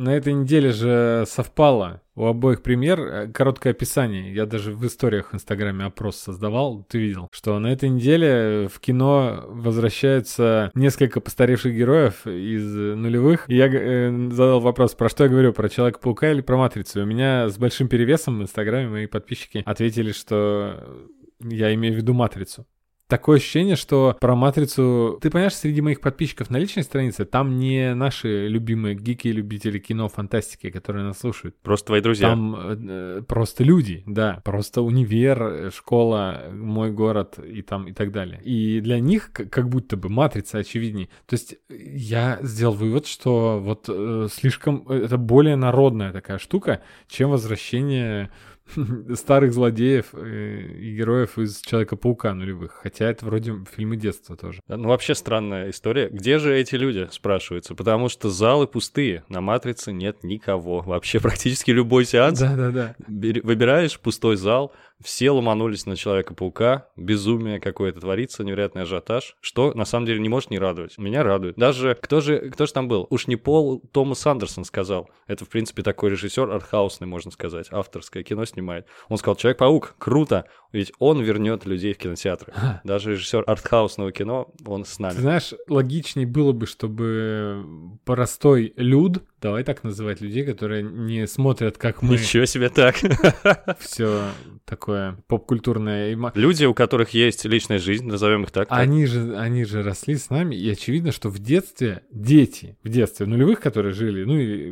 [0.00, 4.34] на этой неделе же совпало у обоих пример, э, короткое описание.
[4.34, 8.80] Я даже в историях в Инстаграме опрос создавал, ты видел, что на этой неделе в
[8.80, 13.44] кино возвращаются несколько постаревших героев из нулевых.
[13.48, 17.00] И я э, задал вопрос, про что я говорю, про Человека-паука или про Матрицу.
[17.00, 21.06] И у меня с большим перевесом в Инстаграме мои подписчики ответили, что
[21.40, 22.66] я имею в виду Матрицу
[23.10, 25.18] такое ощущение, что про Матрицу...
[25.20, 30.08] Ты понимаешь, среди моих подписчиков на личной странице там не наши любимые гики, любители кино,
[30.08, 31.56] фантастики, которые нас слушают.
[31.62, 32.30] Просто твои друзья.
[32.30, 34.40] Там э, просто люди, да.
[34.44, 38.40] Просто универ, школа, мой город и там и так далее.
[38.44, 41.10] И для них как будто бы Матрица очевидней.
[41.26, 44.86] То есть я сделал вывод, что вот э, слишком...
[44.88, 48.30] Э, это более народная такая штука, чем возвращение
[49.14, 52.80] старых злодеев э, и героев из Человека-паука нулевых.
[52.82, 54.60] Хотя это вроде фильмы детства тоже.
[54.68, 56.08] Ну, вообще странная история.
[56.08, 57.74] Где же эти люди, спрашивается?
[57.74, 59.24] Потому что залы пустые.
[59.28, 60.80] На «Матрице» нет никого.
[60.80, 62.38] Вообще практически любой сеанс.
[62.40, 62.94] Да-да-да.
[63.08, 70.06] Выбираешь пустой зал, все ломанулись на Человека-паука, безумие какое-то творится, невероятный ажиотаж, что на самом
[70.06, 70.98] деле не может не радовать.
[70.98, 71.56] Меня радует.
[71.56, 73.06] Даже кто же, кто же там был?
[73.10, 75.10] Уж не Пол Томас Андерсон сказал.
[75.26, 78.86] Это, в принципе, такой режиссер артхаусный, можно сказать, авторское кино снимает.
[79.08, 82.52] Он сказал, Человек-паук, круто, ведь он вернет людей в кинотеатры.
[82.84, 85.14] Даже режиссер артхаусного кино, он с нами.
[85.14, 87.64] Ты знаешь, логичней было бы, чтобы
[88.04, 92.14] простой люд, давай так называть людей, которые не смотрят, как мы...
[92.14, 92.96] Ничего себе так.
[93.78, 94.22] Все
[94.64, 96.16] такое поп-культурное.
[96.34, 98.68] Люди, у которых есть личная жизнь, назовем их так.
[98.70, 103.26] Они же, они же росли с нами, и очевидно, что в детстве дети, в детстве
[103.26, 104.70] нулевых, которые жили, ну и,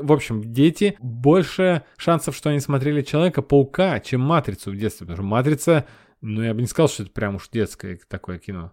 [0.00, 5.24] в общем, дети, больше шансов, что они смотрели Человека-паука, чем Матрицу в детстве, потому что
[5.24, 5.86] Матрица,
[6.20, 8.72] ну, я бы не сказал, что это прям уж детское такое кино.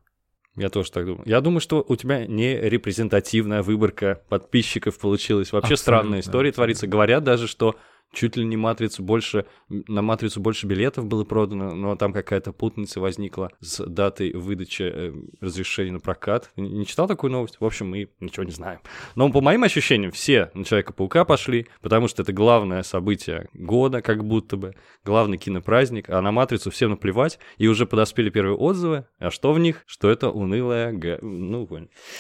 [0.58, 1.24] Я тоже так думаю.
[1.26, 5.52] Я думаю, что у тебя не репрезентативная выборка подписчиков получилась.
[5.52, 6.88] Вообще абсолютно, странная история творится.
[6.88, 7.76] Говорят даже, что
[8.14, 13.00] чуть ли не матрицу больше, на матрицу больше билетов было продано, но там какая-то путаница
[13.00, 16.52] возникла с датой выдачи э, разрешения на прокат.
[16.56, 17.58] Не читал такую новость?
[17.60, 18.80] В общем, мы ничего не знаем.
[19.16, 24.24] Но по моим ощущениям, все на Человека-паука пошли, потому что это главное событие года, как
[24.24, 24.76] будто бы,
[25.06, 29.60] главный кинопраздник, а на матрицу всем наплевать, и уже подоспели первые отзывы, а что в
[29.60, 29.84] них?
[29.86, 30.92] Что это унылая...
[30.92, 31.20] Г...
[31.22, 31.68] Ну,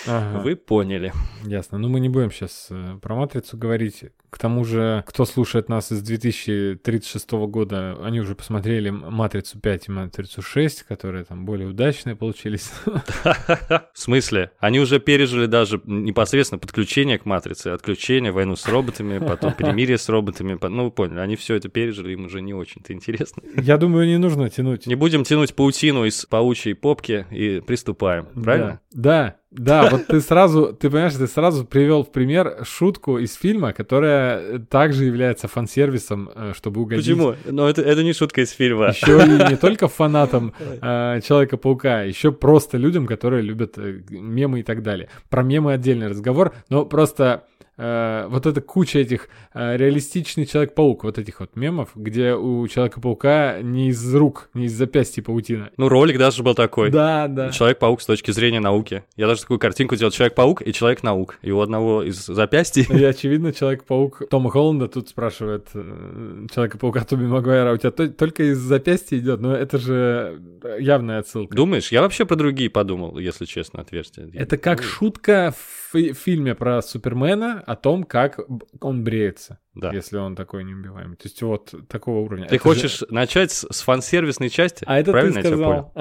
[0.07, 0.41] ага.
[0.41, 1.13] вы поняли.
[1.43, 1.77] Ясно.
[1.77, 4.03] Ну, мы не будем сейчас э, про матрицу говорить.
[4.29, 9.91] К тому же, кто слушает нас из 2036 года, они уже посмотрели «Матрицу 5» и
[9.91, 12.71] «Матрицу 6», которые там более удачные получились.
[12.85, 14.51] В смысле?
[14.59, 20.09] Они уже пережили даже непосредственно подключение к «Матрице», отключение, войну с роботами, потом перемирие с
[20.09, 20.57] роботами.
[20.61, 23.43] Ну, вы поняли, они все это пережили, им уже не очень-то интересно.
[23.55, 24.87] Я думаю, не нужно тянуть.
[24.87, 28.81] Не будем тянуть паутину из паучьей попки и приступаем, правильно?
[28.91, 33.71] Да, да, вот ты сразу, ты понимаешь, ты сразу привел в пример шутку из фильма,
[33.71, 37.05] которая также является фан-сервисом, э, чтобы угодить.
[37.05, 37.35] Почему?
[37.45, 38.89] Но это, это не шутка из фильма.
[38.89, 44.63] Еще и не только фанатам э, Человека-паука, еще просто людям, которые любят э, мемы и
[44.63, 45.07] так далее.
[45.29, 47.45] Про мемы отдельный разговор, но просто
[47.77, 53.61] э, вот эта куча этих э, реалистичный Человек-паук, вот этих вот мемов, где у Человека-паука
[53.61, 55.71] не из рук, не из запястья паутина.
[55.77, 56.89] Ну, ролик даже был такой.
[56.89, 57.49] Да, да.
[57.51, 59.03] Человек-паук с точки зрения науки.
[59.15, 60.11] Я даже такую картинку делал.
[60.11, 61.37] Человек-паук и Человек-наук.
[61.41, 62.83] И у одного из запястья...
[62.83, 68.57] И, очевидно, Человек-паук Тома Холланда тут спрашивает э, Человека-паука Тоби Магуайра, у тебя только из
[68.57, 70.41] запястья идет, но это же
[70.79, 71.55] явная отсылка.
[71.55, 71.91] Думаешь?
[71.91, 74.29] Я вообще про другие подумал, если честно, отверстия.
[74.33, 78.39] Это как шутка в фильме про Супермена, о том, как
[78.81, 79.59] он бреется.
[79.79, 79.91] Да.
[79.93, 81.15] Если он такой неубиваемый.
[81.17, 82.47] То есть вот такого уровня.
[82.47, 83.07] Ты это хочешь же...
[83.09, 84.83] начать с, с фан-сервисной части?
[84.87, 85.93] А это Правильно ты сказал.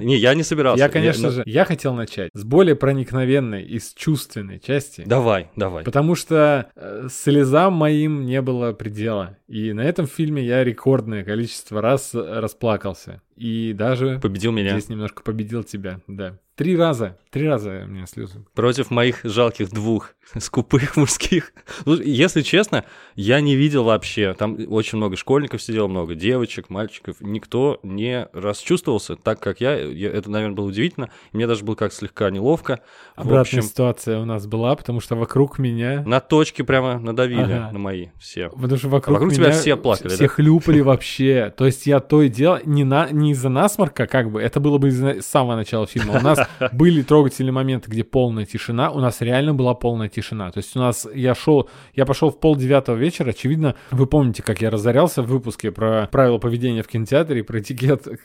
[0.00, 0.82] Не, я не собирался.
[0.82, 5.04] Я, конечно же, я хотел начать с более проникновенной и с чувственной части.
[5.06, 5.84] Давай, давай.
[5.84, 9.38] Потому что э, слезам моим не было предела.
[9.48, 13.22] И на этом фильме я рекордное количество раз расплакался.
[13.36, 14.18] И даже...
[14.20, 14.72] Победил меня.
[14.72, 16.38] Здесь немножко победил тебя, да.
[16.56, 18.42] Три раза, три раза у меня слезы.
[18.54, 21.52] Против моих жалких двух скупых мужских.
[21.84, 22.65] Ну, если честно,
[23.14, 24.34] я не видел вообще.
[24.34, 27.16] Там очень много школьников сидело, много девочек, мальчиков.
[27.20, 29.76] Никто не расчувствовался так, как я.
[29.76, 31.10] я это, наверное, было удивительно.
[31.32, 32.80] Мне даже было как слегка неловко.
[33.14, 36.02] Обратная общем, ситуация у нас была, потому что вокруг меня...
[36.06, 37.70] На точки прямо надавили ага.
[37.72, 38.50] на мои все.
[38.50, 40.28] Потому что вокруг, а вокруг меня тебя все плакали, Все да?
[40.28, 41.52] хлюпали вообще.
[41.56, 42.60] То есть я то и дело...
[42.64, 44.42] Не, на, не из-за насморка, как бы.
[44.42, 46.18] Это было бы из самого начала фильма.
[46.18, 46.38] У нас
[46.72, 48.90] были трогательные моменты, где полная тишина.
[48.90, 50.50] У нас реально была полная тишина.
[50.50, 53.30] То есть у нас я шел, я пошел в пол девятого вечера.
[53.30, 58.06] Очевидно, вы помните, как я разорялся в выпуске про правила поведения в кинотеатре, про этикет.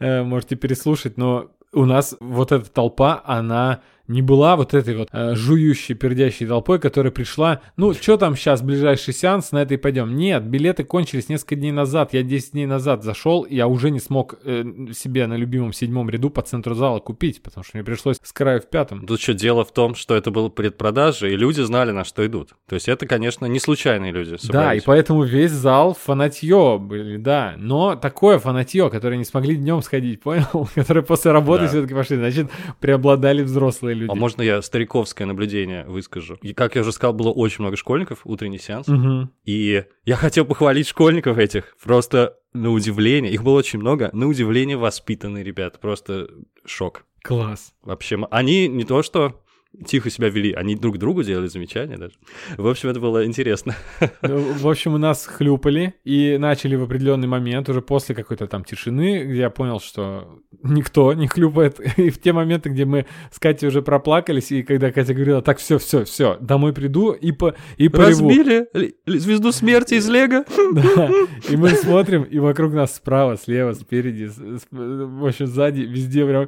[0.00, 5.08] Э, можете переслушать, но у нас вот эта толпа, она не была вот этой вот
[5.12, 9.76] э, жующей, пердящей толпой, которая пришла, ну, что там сейчас, ближайший сеанс, на это и
[9.76, 10.16] пойдем.
[10.16, 14.38] Нет, билеты кончились несколько дней назад, я 10 дней назад зашел, я уже не смог
[14.44, 14.64] э,
[14.94, 18.60] себе на любимом седьмом ряду по центру зала купить, потому что мне пришлось с краю
[18.60, 19.06] в пятом.
[19.06, 22.54] Тут что, дело в том, что это было предпродажа, и люди знали, на что идут.
[22.66, 24.50] То есть это, конечно, не случайные люди собрались.
[24.50, 27.54] Да, и поэтому весь зал фанатье были, да.
[27.58, 30.68] Но такое фанатье, которое не смогли днем сходить, понял?
[30.74, 31.68] Которые после работы да.
[31.68, 32.50] все-таки пошли, значит,
[32.80, 34.10] преобладали взрослые люди.
[34.10, 36.38] А можно я стариковское наблюдение выскажу?
[36.42, 38.88] И, как я уже сказал, было очень много школьников, утренний сеанс.
[38.88, 39.28] Угу.
[39.44, 41.76] И я хотел похвалить школьников этих.
[41.82, 45.78] Просто на удивление, их было очень много, на удивление воспитанные ребята.
[45.78, 46.28] Просто
[46.64, 47.04] шок.
[47.22, 47.74] Класс.
[47.82, 49.42] Вообще, они не то что
[49.86, 50.52] тихо себя вели.
[50.52, 52.14] Они друг другу делали замечания даже.
[52.56, 53.76] В общем, это было интересно.
[54.22, 58.64] Ну, в общем, у нас хлюпали и начали в определенный момент, уже после какой-то там
[58.64, 61.80] тишины, где я понял, что никто не хлюпает.
[61.98, 65.58] И в те моменты, где мы с Катей уже проплакались, и когда Катя говорила, так,
[65.58, 68.28] все, все, все, домой приду и по и пореву.
[68.28, 68.68] Разбили
[69.06, 70.44] звезду смерти из Лего.
[70.72, 71.10] Да.
[71.48, 74.30] И мы смотрим, и вокруг нас справа, слева, спереди,
[74.70, 76.46] в общем, сзади, везде прям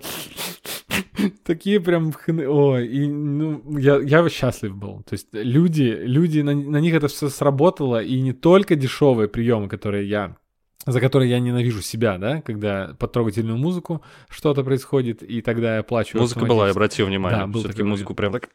[1.45, 2.13] Такие прям...
[2.29, 5.03] Ой, и, ну, я, я счастлив был.
[5.03, 9.69] То есть люди, люди, на, на них это все сработало, и не только дешевые приемы,
[9.69, 10.37] которые я
[10.87, 15.83] за которые я ненавижу себя, да, когда под трогательную музыку что-то происходит, и тогда я
[15.83, 16.19] плачу.
[16.19, 17.41] Музыка была, я обратил внимание.
[17.41, 18.49] Да, был Все-таки музыку прям так,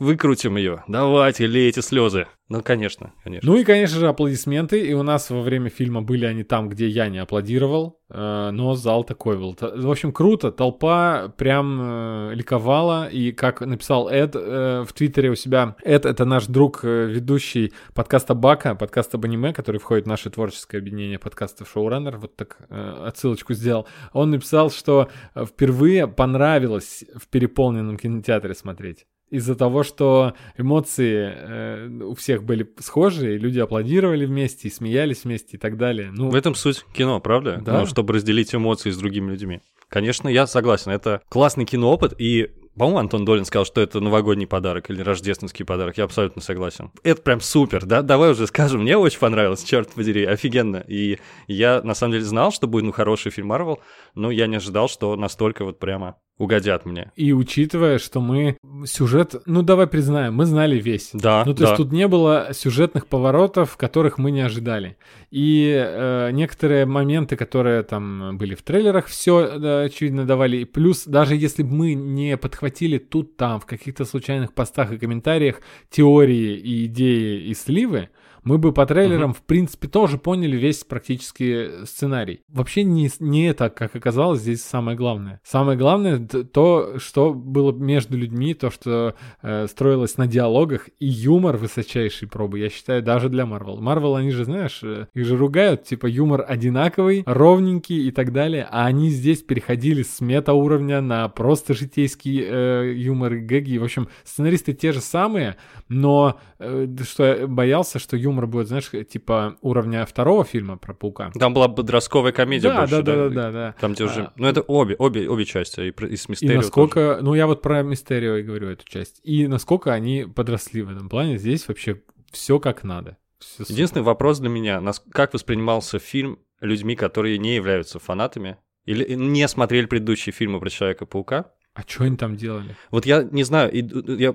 [0.00, 2.26] выкрутим ее, давайте, лейте слезы.
[2.50, 3.48] Ну, конечно, конечно.
[3.48, 4.80] Ну и, конечно же, аплодисменты.
[4.80, 8.74] И у нас во время фильма были они там, где я не аплодировал, э, но
[8.74, 9.56] зал такой был.
[9.60, 10.50] В общем, круто.
[10.50, 13.08] Толпа прям э, ликовала.
[13.08, 18.34] И как написал Эд э, в Твиттере у себя, Эд— это наш друг, ведущий подкаста
[18.34, 22.16] Бака, подкаста об аниме, который входит в наше творческое объединение подкастов Showrunner.
[22.16, 23.86] Вот так отсылочку сделал.
[24.12, 32.14] Он написал, что впервые понравилось в переполненном кинотеатре смотреть из-за того, что эмоции э, у
[32.14, 36.10] всех были схожие, люди аплодировали вместе, и смеялись вместе и так далее.
[36.12, 37.60] Ну, в этом суть кино, правда?
[37.64, 37.80] Да.
[37.80, 39.60] Ну, чтобы разделить эмоции с другими людьми.
[39.88, 44.88] Конечно, я согласен, это классный киноопыт, и по-моему, Антон Долин сказал, что это новогодний подарок
[44.90, 45.98] или рождественский подарок.
[45.98, 46.92] Я абсолютно согласен.
[47.02, 48.00] Это прям супер, да?
[48.00, 48.82] Давай уже скажем.
[48.82, 50.82] Мне очень понравилось, черт подери, офигенно.
[50.86, 53.80] И я, на самом деле, знал, что будет, ну, хороший фильм Марвел,
[54.14, 57.12] но я не ожидал, что настолько вот прямо угодят мне.
[57.16, 58.56] И учитывая, что мы
[58.86, 61.10] сюжет, ну давай признаем, мы знали весь.
[61.12, 61.44] Да.
[61.46, 61.66] Ну то да.
[61.66, 64.96] есть тут не было сюжетных поворотов, которых мы не ожидали.
[65.30, 70.56] И э, некоторые моменты, которые там были в трейлерах, все да, очевидно давали.
[70.56, 74.98] И плюс даже если бы мы не подхватили тут там в каких-то случайных постах и
[74.98, 75.60] комментариях
[75.90, 78.08] теории и идеи и сливы,
[78.42, 79.36] мы бы по трейлерам, uh-huh.
[79.36, 82.40] в принципе, тоже поняли весь практически сценарий.
[82.48, 85.40] Вообще не, не это, как оказалось, здесь самое главное.
[85.44, 91.56] Самое главное то, что было между людьми, то, что э, строилось на диалогах, и юмор
[91.56, 93.80] высочайшей пробы, я считаю, даже для Марвел.
[93.80, 98.66] Марвел, они же, знаешь, э, их же ругают, типа юмор одинаковый, ровненький и так далее,
[98.70, 103.78] а они здесь переходили с мета-уровня на просто житейский э, юмор и гэги.
[103.78, 105.56] В общем, сценаристы те же самые,
[105.88, 110.94] но э, что я боялся, что юмор юмор будет, знаешь, типа уровня второго фильма про
[110.94, 111.30] паука.
[111.38, 113.74] Там была подростковая комедия да, больше, да, да, да, да, да.
[113.80, 116.56] Там где уже, а, ну это обе, обе, обе части, и, и с Мистерио И
[116.56, 117.24] насколько, тоже.
[117.24, 121.08] ну я вот про Мистерио и говорю эту часть, и насколько они подросли в этом
[121.08, 123.16] плане, здесь вообще все как надо.
[123.38, 124.82] Все Единственный вопрос для меня,
[125.12, 131.52] как воспринимался фильм людьми, которые не являются фанатами или не смотрели предыдущие фильмы про Человека-паука?
[131.74, 132.76] А что они там делали?
[132.90, 134.34] Вот я не знаю, я,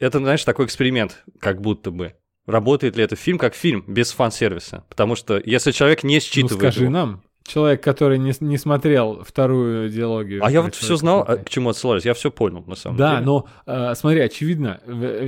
[0.00, 2.14] это, знаешь, такой эксперимент, как будто бы.
[2.46, 4.84] Работает ли этот фильм как фильм без фан-сервиса?
[4.88, 6.50] Потому что если человек не считывает...
[6.50, 6.92] Ну скажи его...
[6.92, 10.44] нам, человек, который не, не смотрел вторую диалогию.
[10.44, 13.10] А я вот все знал, а, к чему отсылались, я все понял, на самом да,
[13.10, 13.20] деле.
[13.20, 14.80] Да, но э, смотри, очевидно,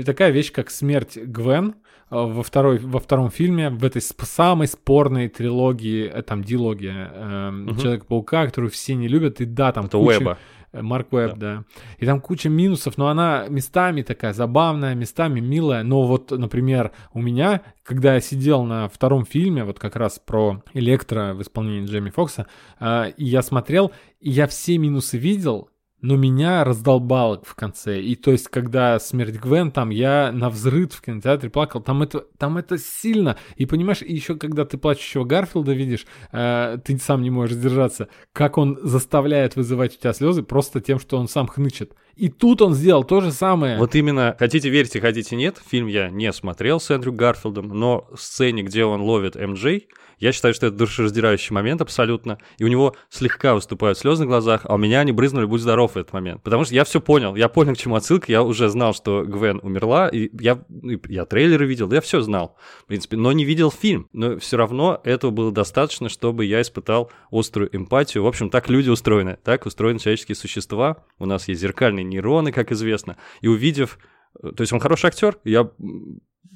[0.04, 1.76] такая вещь, как смерть Гвен
[2.10, 7.64] э, во, второй, во втором фильме, в этой самой спорной трилогии, э, там, дилогия э,
[7.68, 7.80] угу.
[7.80, 10.18] Человека-паука, которую все не любят, и да, там Это куча...
[10.18, 10.38] Уэба.
[10.82, 11.56] Марк Уэбб, да.
[11.56, 11.64] да.
[11.98, 15.82] И там куча минусов, но она местами такая забавная, местами милая.
[15.82, 20.62] Но вот, например, у меня, когда я сидел на втором фильме, вот как раз про
[20.72, 22.46] Электро в исполнении Джейми Фокса,
[22.80, 25.68] э, и я смотрел, и я все минусы видел,
[26.04, 27.98] но меня раздолбало в конце.
[27.98, 32.26] И то есть, когда смерть Гвен, там я на взрыв в кинотеатре плакал, там это,
[32.36, 33.38] там это сильно.
[33.56, 38.08] И понимаешь, и еще когда ты плачущего Гарфилда видишь, э, ты сам не можешь сдержаться,
[38.34, 41.94] как он заставляет вызывать у тебя слезы просто тем, что он сам хнычет.
[42.16, 43.78] И тут он сделал то же самое.
[43.78, 48.20] Вот именно, хотите верьте, хотите нет, фильм я не смотрел с Эндрю Гарфилдом, но в
[48.20, 49.84] сцене, где он ловит МД,
[50.18, 52.38] я считаю, что это душераздирающий момент абсолютно.
[52.58, 55.92] И у него слегка выступают слезы на глазах, а у меня они брызнули «Будь здоров»
[55.94, 56.42] в этот момент.
[56.42, 57.34] Потому что я все понял.
[57.34, 58.30] Я понял, к чему отсылка.
[58.30, 60.08] Я уже знал, что Гвен умерла.
[60.08, 60.62] И я,
[61.08, 63.16] я трейлеры видел, я все знал, в принципе.
[63.16, 64.08] Но не видел фильм.
[64.12, 68.24] Но все равно этого было достаточно, чтобы я испытал острую эмпатию.
[68.24, 69.38] В общем, так люди устроены.
[69.42, 71.04] Так устроены человеческие существа.
[71.18, 71.60] У нас есть
[72.04, 73.16] зеркальные нейроны, как известно.
[73.40, 73.98] И увидев
[74.40, 75.70] то есть он хороший актер, я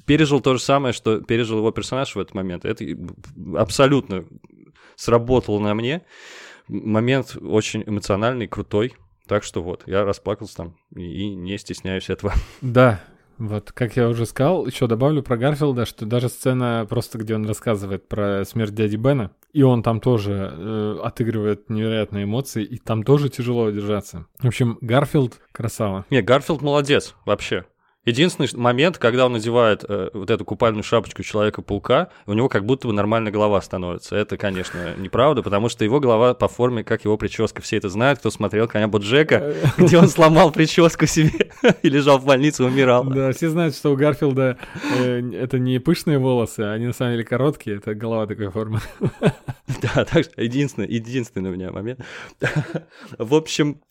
[0.05, 2.65] пережил то же самое, что пережил его персонаж в этот момент.
[2.65, 2.85] Это
[3.55, 4.25] абсолютно
[4.95, 6.01] сработало на мне.
[6.67, 8.95] Момент очень эмоциональный, крутой.
[9.27, 12.33] Так что вот, я расплакался там и не стесняюсь этого.
[12.61, 13.01] Да,
[13.37, 17.47] вот, как я уже сказал, еще добавлю про Гарфилда, что даже сцена просто, где он
[17.47, 23.03] рассказывает про смерть дяди Бена, и он там тоже э, отыгрывает невероятные эмоции, и там
[23.03, 24.27] тоже тяжело держаться.
[24.39, 26.05] В общем, Гарфилд красава.
[26.09, 27.65] Не, Гарфилд молодец вообще.
[28.05, 32.87] Единственный момент, когда он надевает э, вот эту купальную шапочку Человека-паука, у него как будто
[32.87, 34.15] бы нормальная голова становится.
[34.15, 37.61] Это, конечно, неправда, потому что его голова по форме, как его прическа.
[37.61, 41.51] Все это знают, кто смотрел «Коня Боджека», где он сломал прическу себе
[41.81, 43.03] и лежал в больнице, умирал.
[43.03, 44.57] Да, все знают, что у Гарфилда
[44.99, 48.79] э, это не пышные волосы, они на самом деле короткие, это голова такой формы.
[49.81, 51.99] Да, так что единственный, единственный у меня момент.
[53.19, 53.81] В общем,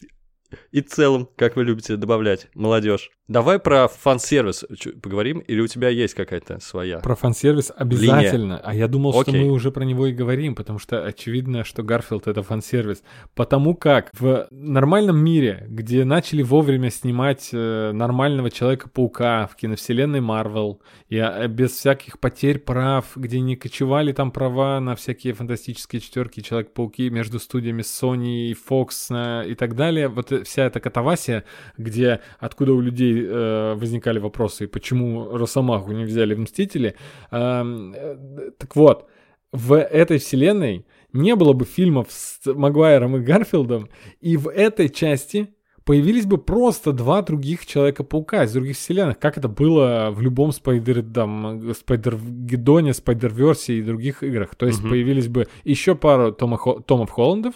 [0.71, 3.11] и целом, как вы любите добавлять, молодежь.
[3.29, 4.65] Давай про фан-сервис
[5.03, 7.01] поговорим, или у тебя есть какая-то своя?
[7.01, 8.55] Про фан-сервис обязательно.
[8.55, 8.61] Линия.
[8.65, 9.23] А я думал, Окей.
[9.23, 13.03] что мы уже про него и говорим, потому что очевидно, что Гарфилд это фан-сервис.
[13.35, 20.81] Потому как в нормальном мире, где начали вовремя снимать э, нормального Человека-паука в киновселенной Марвел,
[21.11, 26.41] и а, без всяких потерь прав, где не кочевали там права на всякие фантастические четверки
[26.41, 31.45] Человек-пауки между студиями Sony, Fox э, и так далее, вот вся эта катавасия,
[31.77, 36.95] где откуда у людей э, возникали вопросы, почему Росомаху не взяли в Мстители.
[37.31, 39.09] Эм, э, так вот,
[39.53, 43.89] в этой вселенной не было бы фильмов с Магуайром и Гарфилдом,
[44.21, 45.55] и в этой части
[45.89, 51.03] появились бы просто два других Человека-паука из других вселенных, как это было в любом Spider,
[51.03, 54.55] там, Spider-Geddon'е, Spider-Verse и других играх.
[54.55, 54.91] То есть угу.
[54.91, 57.55] появились бы еще пару Тома, Томов Холландов,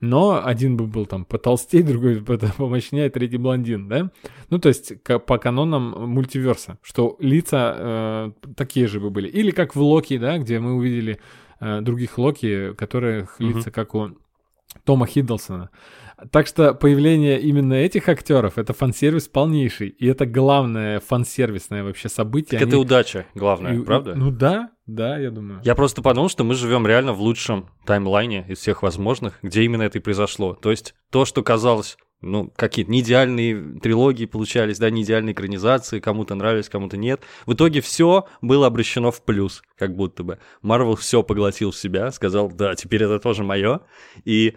[0.00, 4.10] но один бы был там потолстей, другой помощнее, третий блондин, да?
[4.50, 9.28] Ну, то есть по канонам мультиверса, что лица э, такие же бы были.
[9.28, 11.18] Или как в Локи, да, где мы увидели
[11.60, 13.54] э, других Локи, которых uh-huh.
[13.54, 14.10] лица как у
[14.84, 15.70] Тома Хиддлсона.
[16.32, 19.88] Так что появление именно этих актеров это фан-сервис полнейший.
[19.88, 22.58] И это главное фан-сервисное вообще событие.
[22.58, 22.70] Так Они...
[22.70, 24.14] это удача, главное, и, правда?
[24.14, 25.60] Ну да, да, я думаю.
[25.64, 29.82] Я просто подумал, что мы живем реально в лучшем таймлайне из всех возможных, где именно
[29.82, 30.54] это и произошло.
[30.54, 36.00] То есть то, что казалось ну, какие-то не идеальные трилогии получались, да, не идеальные экранизации,
[36.00, 37.22] кому-то нравились, кому-то нет.
[37.46, 40.38] В итоге все было обращено в плюс, как будто бы.
[40.60, 43.80] Марвел все поглотил в себя, сказал, да, теперь это тоже мое.
[44.24, 44.56] И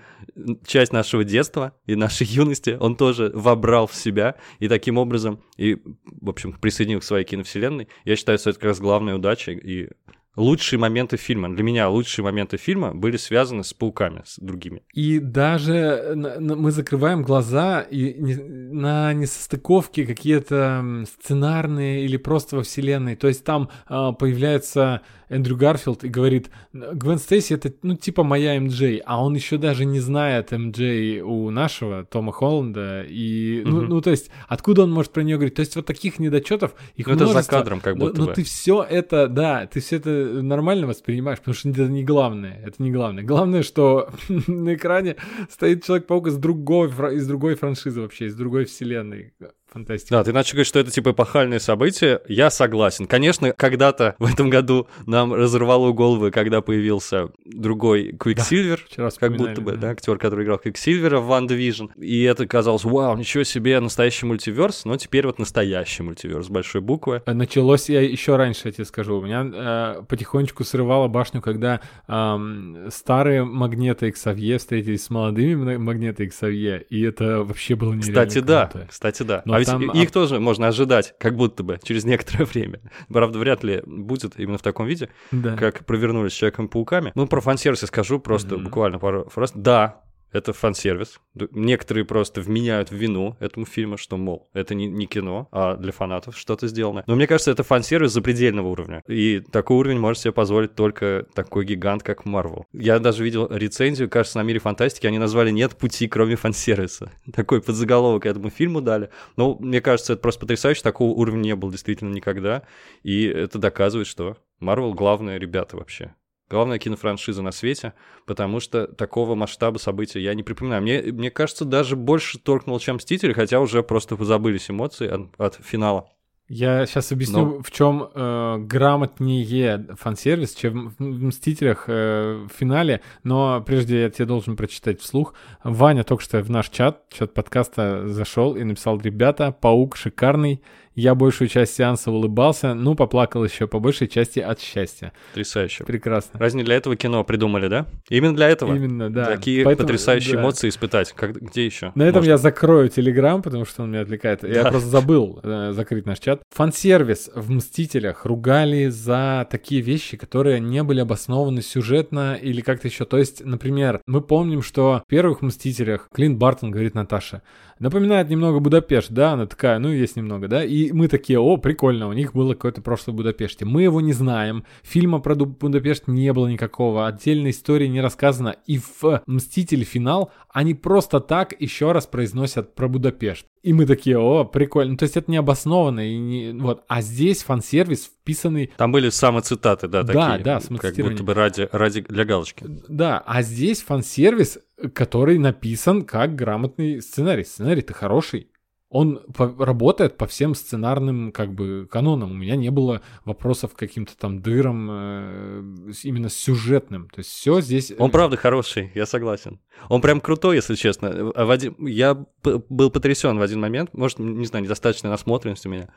[0.65, 5.77] часть нашего детства и нашей юности он тоже вобрал в себя, и таким образом, и,
[6.05, 7.87] в общем, присоединил к своей киновселенной.
[8.05, 9.89] Я считаю, что это как раз главная удача, и
[10.35, 11.53] лучшие моменты фильма.
[11.53, 14.83] Для меня лучшие моменты фильма были связаны с пауками, с другими.
[14.93, 23.15] И даже мы закрываем глаза и на несостыковки какие-то сценарные или просто во вселенной.
[23.15, 28.59] То есть там а, появляется Эндрю Гарфилд и говорит, Гвен Стейси это, ну, типа моя
[28.59, 30.79] MJ, а он еще даже не знает MJ
[31.23, 35.55] у нашего Тома Холланда, и, ну, ну, то есть, откуда он может про нее говорить?
[35.55, 38.29] То есть, вот таких недочетов, их ну, это за кадром как будто но, бы.
[38.29, 42.61] Но ты все это, да, ты все это нормально воспринимаешь, потому что это не главное,
[42.65, 43.23] это не главное.
[43.23, 45.15] Главное, что на экране
[45.49, 49.33] стоит Человек-паук из другой, из другой франшизы вообще, из другой вселенной.
[49.71, 50.15] Фантастика.
[50.15, 52.19] Да, ты иначе говоришь, что это типа эпохальное событие.
[52.27, 53.07] Я согласен.
[53.07, 59.61] Конечно, когда-то в этом году нам разорвало головы, когда появился другой Квиксильвер, да, как будто
[59.61, 59.77] бы, да.
[59.77, 61.89] да, актер, который играл Квиксильвера в WandaVision.
[61.97, 64.83] И это казалось, вау, ничего себе, настоящий мультиверс.
[64.83, 67.23] Но теперь вот настоящий мультиверс, большой буквы.
[67.25, 69.19] Э, началось я еще раньше, я тебе скажу.
[69.19, 76.25] У меня э, потихонечку срывало башню, когда э, старые магнеты Xavier встретились с молодыми магнеты
[76.25, 78.47] Xavier, и это вообще было нереально Кстати, круто.
[78.73, 79.41] да, кстати, да.
[79.45, 79.91] Но ведь там...
[79.91, 82.79] их тоже можно ожидать, как будто бы, через некоторое время.
[83.09, 85.55] Правда, вряд ли будет именно в таком виде, да.
[85.55, 87.11] как провернули с Человеком-пауками.
[87.15, 88.63] Ну, про фан-сервис я скажу просто mm-hmm.
[88.63, 89.51] буквально пару фраз.
[89.53, 91.19] Да, это фан-сервис.
[91.51, 95.91] Некоторые просто вменяют в вину этому фильму, что, мол, это не, не кино, а для
[95.91, 97.03] фанатов что-то сделано.
[97.07, 99.03] Но мне кажется, это фан-сервис запредельного уровня.
[99.07, 102.63] И такой уровень может себе позволить только такой гигант, как Marvel.
[102.73, 107.11] Я даже видел рецензию, кажется, на мире фантастики, они назвали «Нет пути, кроме фан-сервиса».
[107.33, 109.09] Такой подзаголовок этому фильму дали.
[109.35, 112.63] Но мне кажется, это просто потрясающе, такого уровня не было действительно никогда.
[113.03, 116.13] И это доказывает, что Marvel главные ребята вообще
[116.51, 117.93] главная кинофраншиза на свете,
[118.25, 120.81] потому что такого масштаба события я не припоминаю.
[120.81, 125.55] Мне, мне кажется, даже больше торкнул, чем «Мстители», хотя уже просто позабылись эмоции от, от
[125.63, 126.09] финала.
[126.53, 127.63] Я сейчас объясню, Но...
[127.63, 134.25] в чем э, грамотнее фан-сервис, чем в «Мстителях» э, в финале, но прежде я тебе
[134.25, 135.33] должен прочитать вслух.
[135.63, 140.61] Ваня только что в наш чат, чат подкаста зашел и написал, ребята, паук шикарный,
[140.95, 145.13] я большую часть сеанса улыбался, ну, поплакал еще по большей части от счастья.
[145.31, 145.83] Потрясающе.
[145.85, 146.39] Прекрасно.
[146.39, 147.87] Разве не для этого кино придумали, да?
[148.09, 148.75] Именно для этого?
[148.75, 149.25] Именно, да.
[149.25, 150.41] Такие Поэтому, потрясающие да.
[150.41, 151.13] эмоции испытать.
[151.13, 151.91] Как, где еще?
[151.95, 152.31] На этом Можно?
[152.31, 154.41] я закрою Телеграм, потому что он меня отвлекает.
[154.41, 154.47] Да.
[154.47, 156.41] Я просто забыл э, закрыть наш чат.
[156.53, 163.05] Фан-сервис в «Мстителях» ругали за такие вещи, которые не были обоснованы сюжетно или как-то еще.
[163.05, 167.41] То есть, например, мы помним, что в первых «Мстителях» Клинт Бартон говорит Наташе,
[167.81, 172.07] Напоминает немного Будапешт, да, она такая, ну, есть немного, да, и мы такие, о, прикольно,
[172.07, 173.65] у них было какое-то прошлое в Будапеште.
[173.65, 178.79] Мы его не знаем, фильма про Будапешт не было никакого, отдельной истории не рассказано, и
[178.79, 179.81] в «Мститель.
[179.91, 183.45] Финал» они просто так еще раз произносят про Будапешт.
[183.63, 184.97] И мы такие, о, прикольно.
[184.97, 185.99] То есть это не обоснованно.
[186.07, 186.83] И не, вот.
[186.87, 188.71] А здесь фан-сервис вписанный...
[188.75, 190.39] Там были самоцитаты, да, такие.
[190.43, 192.65] Да, да, Как будто бы ради, ради для галочки.
[192.87, 194.59] Да, а здесь фан-сервис,
[194.93, 197.43] который написан как грамотный сценарий.
[197.43, 198.50] Сценарий-то хороший
[198.91, 202.31] он по- работает по всем сценарным как бы канонам.
[202.31, 205.63] У меня не было вопросов к каким-то там дырам э,
[206.03, 207.07] именно сюжетным.
[207.07, 207.93] То есть все здесь...
[207.97, 209.61] Он правда хороший, я согласен.
[209.87, 211.31] Он прям крутой, если честно.
[211.33, 211.73] В один...
[211.79, 213.93] Я был потрясен в один момент.
[213.93, 215.87] Может, не знаю, недостаточная насмотренность у меня.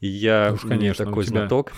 [0.00, 1.40] И я Уж, конечно, такой тебя...
[1.40, 1.72] знаток.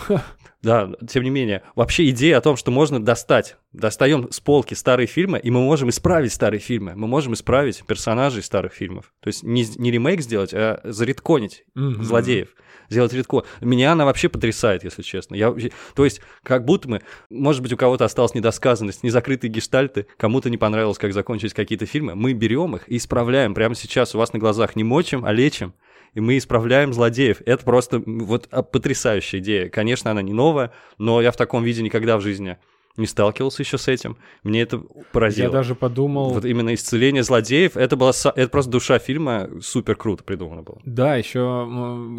[0.62, 5.06] Да, тем не менее, вообще идея о том, что можно достать, достаем с полки старые
[5.06, 9.14] фильмы, и мы можем исправить старые фильмы, мы можем исправить персонажей старых фильмов.
[9.20, 12.02] То есть не, не ремейк сделать, а заредконить mm-hmm.
[12.02, 12.48] злодеев
[12.90, 13.44] сделать редко.
[13.60, 15.34] Меня она вообще потрясает, если честно.
[15.36, 15.54] Я,
[15.94, 20.58] то есть, как будто мы, может быть, у кого-то осталась недосказанность, незакрытые гештальты, кому-то не
[20.58, 22.14] понравилось, как закончились какие-то фильмы.
[22.14, 24.76] Мы берем их и исправляем прямо сейчас у вас на глазах.
[24.76, 25.72] Не мочим, а лечим
[26.14, 27.42] и мы исправляем злодеев.
[27.46, 29.68] Это просто вот а, потрясающая идея.
[29.68, 32.58] Конечно, она не новая, но я в таком виде никогда в жизни
[32.96, 34.16] не сталкивался еще с этим.
[34.42, 35.46] Мне это поразило.
[35.46, 36.30] Я даже подумал...
[36.30, 40.80] Вот именно исцеление злодеев, это была это просто душа фильма, супер круто придумано было.
[40.84, 41.68] Да, еще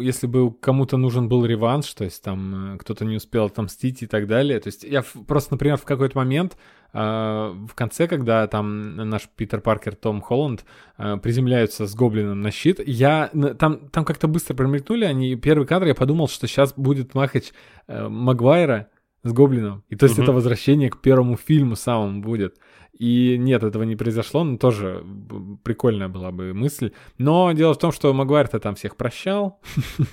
[0.00, 4.06] если бы кому-то нужен был реванш, то есть там э, кто-то не успел отомстить и
[4.06, 4.58] так далее.
[4.60, 6.56] То есть я просто, например, в какой-то момент
[6.94, 10.64] а, в конце, когда там наш Питер Паркер, Том Холланд
[10.98, 15.86] а, приземляются с гоблином на щит, я там, там как-то быстро промелькнули они, первый кадр,
[15.86, 17.52] я подумал, что сейчас будет махач
[17.86, 18.88] э, Магуайра
[19.22, 19.84] с гоблином.
[19.88, 20.24] И то есть угу.
[20.24, 22.56] это возвращение к первому фильму самому будет.
[22.98, 25.04] И нет, этого не произошло, но тоже
[25.64, 26.92] прикольная была бы мысль.
[27.18, 29.60] Но дело в том, что Магуайр-то там всех прощал.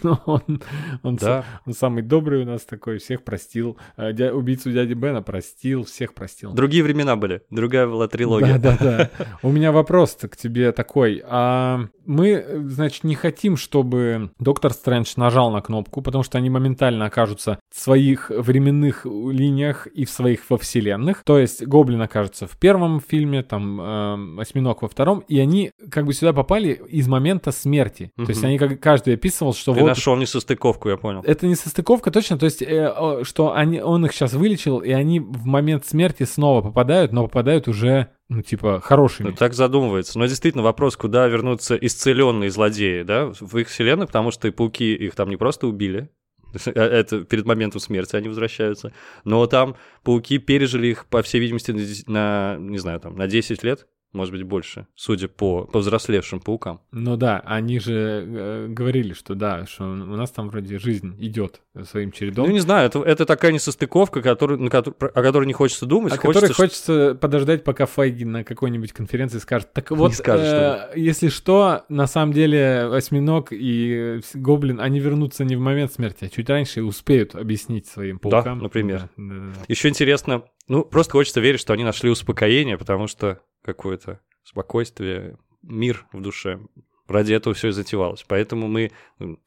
[0.26, 0.62] он,
[1.04, 1.46] он, да.
[1.66, 3.78] он самый добрый у нас такой, всех простил.
[3.96, 6.54] А, дя, убийцу дяди Бена простил, всех простил.
[6.54, 8.58] Другие времена были, другая была трилогия.
[8.58, 9.12] Да-да-да.
[9.44, 11.22] У меня вопрос к тебе такой.
[11.26, 17.06] А мы, значит, не хотим, чтобы Доктор Стрэндж нажал на кнопку, потому что они моментально
[17.06, 21.24] окажутся в своих временных линиях и в своих во вселенных.
[21.24, 26.06] То есть Гоблин окажется в первом фильме, там э, осьминог во втором, и они как
[26.06, 28.12] бы сюда попали из момента смерти.
[28.18, 28.26] Угу.
[28.26, 29.88] То есть они как каждый описывал, что Ты вот...
[29.88, 31.22] нашел несостыковку, я понял.
[31.24, 35.20] Это не состыковка, точно, то есть э, что они, он их сейчас вылечил, и они
[35.20, 39.32] в момент смерти снова попадают, но попадают уже ну, типа, хорошими.
[39.32, 40.20] Так задумывается.
[40.20, 44.94] Но действительно вопрос, куда вернутся исцеленные злодеи, да, в их вселенной, потому что и пауки
[44.94, 46.12] их там не просто убили,
[46.66, 48.94] это перед моментом смерти они возвращаются.
[49.24, 51.72] Но там пауки пережили их, по всей видимости,
[52.08, 56.82] на, не знаю, там, на 10 лет может быть, больше, судя по повзрослевшим паукам.
[56.92, 61.62] Ну да, они же э, говорили, что да, что у нас там вроде жизнь идет
[61.84, 62.48] своим чередом.
[62.48, 66.14] Ну не знаю, это, это такая несостыковка, которую, на которую, о которой не хочется думать.
[66.14, 69.72] О хочется, которой хочется подождать, пока Файги на какой-нибудь конференции скажет.
[69.74, 75.46] Так вот, скажет, э, что если что, на самом деле Осьминог и Гоблин, они вернутся
[75.46, 78.58] не в момент смерти, а чуть раньше и успеют объяснить своим паукам.
[78.58, 79.10] Да, например.
[79.18, 79.66] Да, да, да.
[79.68, 86.06] Еще интересно, ну просто хочется верить, что они нашли успокоение, потому что какое-то спокойствие, мир
[86.14, 86.60] в душе.
[87.08, 88.24] Ради этого все и затевалось.
[88.28, 88.92] Поэтому мы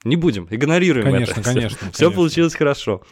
[0.04, 1.42] не будем, игнорируем конечно, это.
[1.44, 1.92] Конечно, все, конечно.
[1.92, 3.02] Все получилось хорошо.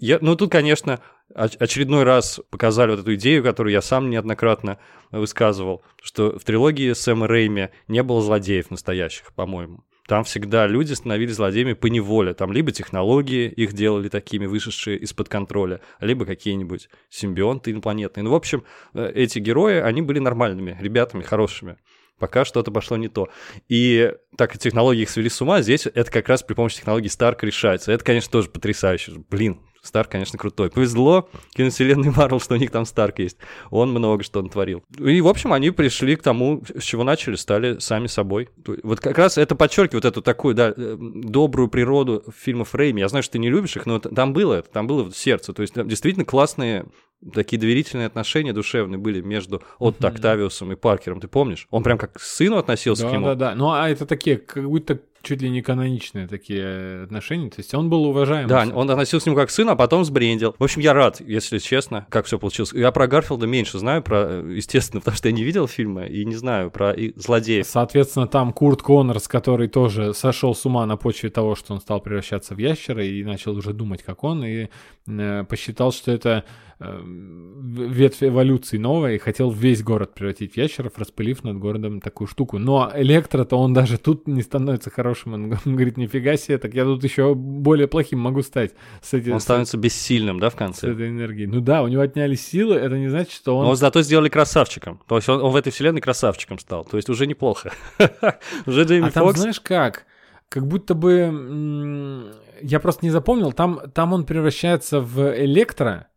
[0.00, 1.00] Я, ну, тут, конечно,
[1.34, 4.78] очередной раз показали вот эту идею, которую я сам неоднократно
[5.10, 9.84] высказывал, что в трилогии Сэма Рейми не было злодеев настоящих, по-моему.
[10.10, 12.34] Там всегда люди становились злодеями по неволе.
[12.34, 18.24] Там либо технологии их делали такими, вышедшие из-под контроля, либо какие-нибудь симбионты инопланетные.
[18.24, 21.76] Ну, в общем, э, эти герои, они были нормальными ребятами, хорошими
[22.18, 23.28] пока что-то пошло не то.
[23.68, 27.08] И так как технологии их свели с ума, здесь это как раз при помощи технологии
[27.08, 27.92] Старк решается.
[27.92, 29.12] Это, конечно, тоже потрясающе.
[29.30, 30.70] Блин, Старк, конечно, крутой.
[30.70, 33.38] Повезло киновселенной Марвел, что у них там Старк есть.
[33.70, 34.82] Он много что натворил.
[34.98, 38.48] И, в общем, они пришли к тому, с чего начали, стали сами собой.
[38.82, 43.00] Вот как раз это подчеркивает эту такую, да, э, добрую природу фильмов Рейми.
[43.00, 45.52] Я знаю, что ты не любишь их, но там было это, там было сердце.
[45.52, 46.86] То есть действительно классные
[47.34, 51.66] такие доверительные отношения душевные были между Отто Октавиусом и Паркером, ты помнишь?
[51.70, 53.26] Он прям как к сыну относился да, к нему.
[53.26, 53.54] Да, да, да.
[53.54, 57.50] Ну, а это такие, как будто чуть ли не каноничные такие отношения.
[57.50, 58.48] То есть он был уважаем.
[58.48, 60.54] Да, он относился к нему как к сыну, а потом сбрендил.
[60.58, 62.72] В общем, я рад, если честно, как все получилось.
[62.72, 66.34] Я про Гарфилда меньше знаю, про, естественно, потому что я не видел фильма и не
[66.34, 67.66] знаю про и злодеев.
[67.66, 72.00] Соответственно, там Курт Коннорс, который тоже сошел с ума на почве того, что он стал
[72.00, 74.68] превращаться в ящера и начал уже думать, как он, и
[75.06, 76.44] э, посчитал, что это
[76.80, 82.58] ветвь эволюции новая и хотел весь город превратить в ящеров, распылив над городом такую штуку.
[82.58, 85.34] Но Электро-то он даже тут не становится хорошим.
[85.34, 88.74] Он, говорит, нифига себе, так я тут еще более плохим могу стать.
[89.02, 90.80] С эти, он становится бессильным, да, в конце?
[90.80, 91.46] С этой энергией.
[91.46, 93.66] Ну да, у него отняли силы, это не значит, что он...
[93.66, 95.02] Но зато сделали красавчиком.
[95.06, 96.84] То есть он, он в этой вселенной красавчиком стал.
[96.84, 97.72] То есть уже неплохо.
[98.66, 100.06] уже Джейми а там знаешь как?
[100.48, 102.32] Как будто бы...
[102.62, 103.52] Я просто не запомнил.
[103.52, 106.08] Там, там он превращается в электро,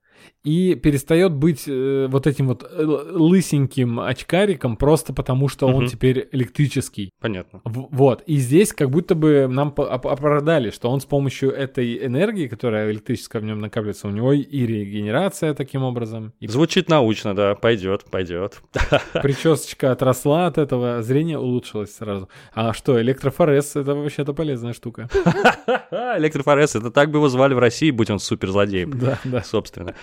[0.44, 5.78] и перестает быть э, вот этим вот э, лысеньким очкариком просто потому, что угу.
[5.78, 7.12] он теперь электрический.
[7.22, 7.62] Понятно.
[7.64, 8.24] В, вот.
[8.28, 13.42] И здесь как будто бы нам оправдали, что он с помощью этой энергии, которая электрическая
[13.42, 16.34] в нем накапливается, у него и регенерация таким образом.
[16.42, 16.48] И...
[16.48, 18.62] Звучит научно, да, пойдет, пойдет.
[19.14, 22.28] Причесочка отросла от этого, зрение улучшилось сразу.
[22.54, 25.10] А что, электрофорез это вообще-то полезная штука.
[26.18, 28.92] Электрофорез, это так бы его звали в России, будь он суперзлодеем.
[28.92, 29.42] Да, да.
[29.42, 29.96] Собственно.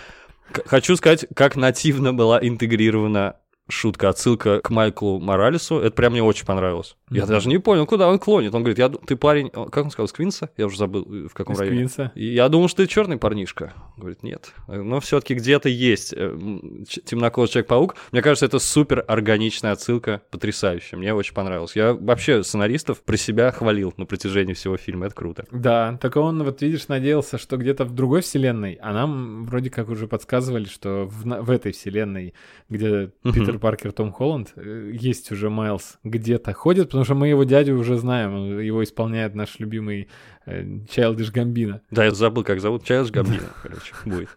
[0.67, 3.37] Хочу сказать, как нативно была интегрирована
[3.71, 5.79] шутка, отсылка к Майклу Моралесу.
[5.79, 6.97] Это прям мне очень понравилось.
[7.11, 7.17] Mm-hmm.
[7.17, 8.55] Я даже не понял, куда он клонит.
[8.55, 10.51] Он говорит, я, ты парень, как он сказал, с Квинса?
[10.57, 11.79] Я уже забыл, э, в каком из районе.
[11.79, 12.13] Квинса.
[12.15, 13.75] И я думал, что ты черный парнишка.
[13.97, 14.53] Говорит, нет.
[14.67, 16.37] Но все-таки где-то есть э,
[17.05, 17.97] темнокожий Человек-паук.
[18.13, 20.99] Мне кажется, это супер органичная отсылка, потрясающая.
[20.99, 21.77] Мне очень понравилось.
[21.77, 25.07] Я вообще сценаристов про себя хвалил на протяжении всего фильма.
[25.07, 25.47] Это круто.
[25.51, 29.89] Да, так он, вот видишь, надеялся, что где-то в другой вселенной, а нам вроде как
[29.89, 32.35] уже подсказывали, что в, в этой вселенной,
[32.69, 33.33] где mm-hmm.
[33.33, 37.77] Питер Паркер, Том Холланд, э, есть уже Майлз где-то ходит, потому что мы его дядю
[37.77, 40.09] уже знаем, его исполняет наш любимый
[40.47, 41.83] Чайлдиш э, Гамбина.
[41.91, 44.29] Да, я забыл, как зовут, Чайлдиш Гамбина, короче, будет.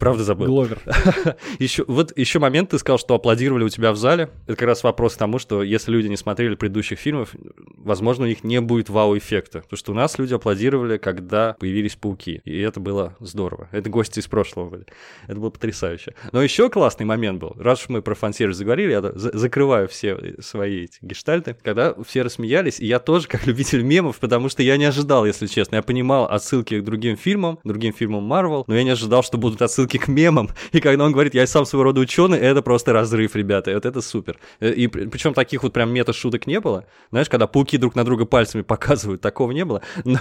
[0.00, 0.46] Правда забыл.
[0.46, 0.80] Гловер.
[1.58, 4.30] еще, вот еще момент, ты сказал, что аплодировали у тебя в зале.
[4.46, 7.34] Это как раз вопрос к тому, что если люди не смотрели предыдущих фильмов,
[7.76, 9.60] возможно, у них не будет вау-эффекта.
[9.60, 12.40] Потому что у нас люди аплодировали, когда появились пауки.
[12.46, 13.68] И это было здорово.
[13.72, 14.86] Это гости из прошлого были.
[15.28, 16.14] Это было потрясающе.
[16.32, 17.54] Но еще классный момент был.
[17.58, 21.58] Раз уж мы про фан-сервис заговорили, я закрываю все свои эти гештальты.
[21.62, 25.46] Когда все рассмеялись, и я тоже как любитель мемов, потому что я не ожидал, если
[25.46, 25.76] честно.
[25.76, 29.60] Я понимал отсылки к другим фильмам, другим фильмам Marvel, но я не ожидал, что будут
[29.60, 30.50] отсылки отсылки к мемам.
[30.72, 33.72] И когда он говорит, я сам своего рода ученый, это просто разрыв, ребята.
[33.74, 34.38] Вот это супер.
[34.60, 36.84] Э, и причем таких вот прям мета-шуток не было.
[37.10, 39.82] Знаешь, когда пауки друг на друга пальцами показывают, такого не было.
[40.04, 40.18] Но...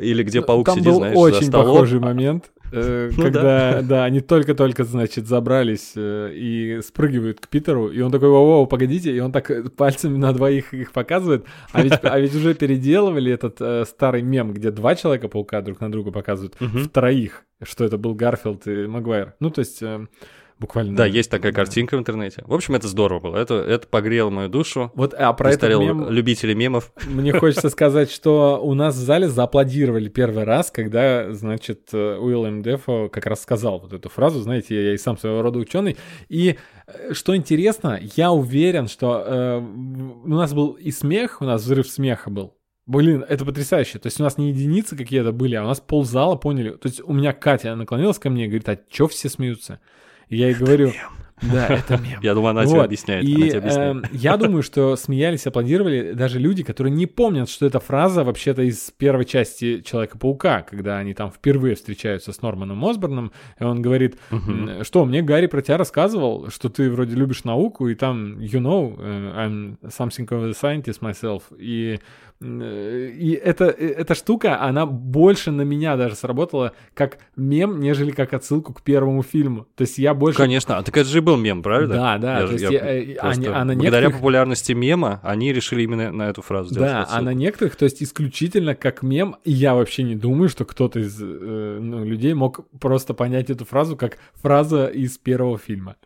[0.00, 1.66] Или где паук Там сидит, был знаешь, очень за столом.
[1.66, 2.50] похожий момент.
[2.72, 3.82] Э, ну, когда, да.
[3.82, 9.14] да, они только-только, значит, забрались э, и спрыгивают к Питеру, и он такой, воу, погодите,
[9.14, 13.56] и он так пальцами на двоих их показывает, а ведь, а ведь уже переделывали этот
[13.60, 16.78] э, старый мем, где два Человека-паука друг на друга показывают, угу.
[16.78, 19.34] в троих, что это был Гарфилд и Магуайр.
[19.40, 19.82] Ну, то есть...
[20.60, 20.96] Э, буквально.
[20.96, 22.42] Да, есть такая картинка в интернете.
[22.46, 23.36] В общем, это здорово было.
[23.36, 24.90] Это, это погрело мою душу.
[24.94, 26.08] Вот, а про это мем...
[26.10, 26.92] любители мемов.
[27.06, 33.08] Мне хочется сказать, что у нас в зале зааплодировали первый раз, когда, значит, Уиллем Дефо
[33.08, 35.96] как раз сказал вот эту фразу, знаете, я и сам своего рода ученый.
[36.28, 41.62] И э, что интересно, я уверен, что э, у нас был и смех, у нас
[41.62, 42.54] взрыв смеха был.
[42.86, 44.00] Блин, это потрясающе.
[44.00, 46.70] То есть у нас не единицы какие-то были, а у нас ползала поняли.
[46.70, 49.78] То есть у меня Катя наклонилась ко мне и говорит, а чё все смеются?
[50.36, 50.92] Я ей говорю,
[51.42, 52.20] Да, это мем.
[52.22, 53.24] Я думаю, она тебе объясняет.
[53.24, 58.24] И э, я думаю, что смеялись, аплодировали даже люди, которые не помнят, что эта фраза
[58.24, 63.82] вообще-то из первой части Человека-паука, когда они там впервые встречаются с Норманом Осборном, и он
[63.82, 64.16] говорит,
[64.82, 68.96] что, мне Гарри про тебя рассказывал, что ты вроде любишь науку, и там, you know,
[68.98, 72.00] э, I'm something of a scientist myself, и
[72.42, 78.32] и эта, э, эта штука, она больше на меня даже сработала как мем, нежели как
[78.32, 79.66] отсылку к первому фильму.
[79.74, 80.38] То есть я больше...
[80.38, 81.94] Конечно, а так это же был мем, правильно?
[81.94, 82.40] Да, да.
[82.40, 84.16] Я, то есть я, я, э, они, а на благодаря некоторых...
[84.16, 87.20] популярности мема они решили именно на эту фразу сделать Да, отсылку.
[87.20, 90.98] а на некоторых, то есть исключительно как мем, и я вообще не думаю, что кто-то
[90.98, 95.96] из э, ну, людей мог просто понять эту фразу как фраза из первого фильма.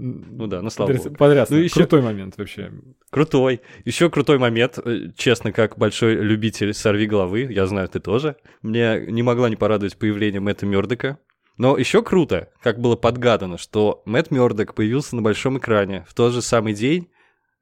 [0.00, 1.10] Ну да, ну слава богу.
[1.16, 1.56] Подрясно.
[1.56, 2.70] Ну, еще- Крутой момент вообще.
[3.10, 3.60] Крутой.
[3.84, 4.78] Еще крутой момент.
[4.84, 8.36] э, Честно, как большой любитель сорви головы, я знаю, ты тоже.
[8.62, 11.18] Мне не могла не порадовать появление Мэтта Мёрдока.
[11.56, 16.32] Но еще круто, как было подгадано, что Мэтт Мёрдок появился на большом экране в тот
[16.32, 17.08] же самый день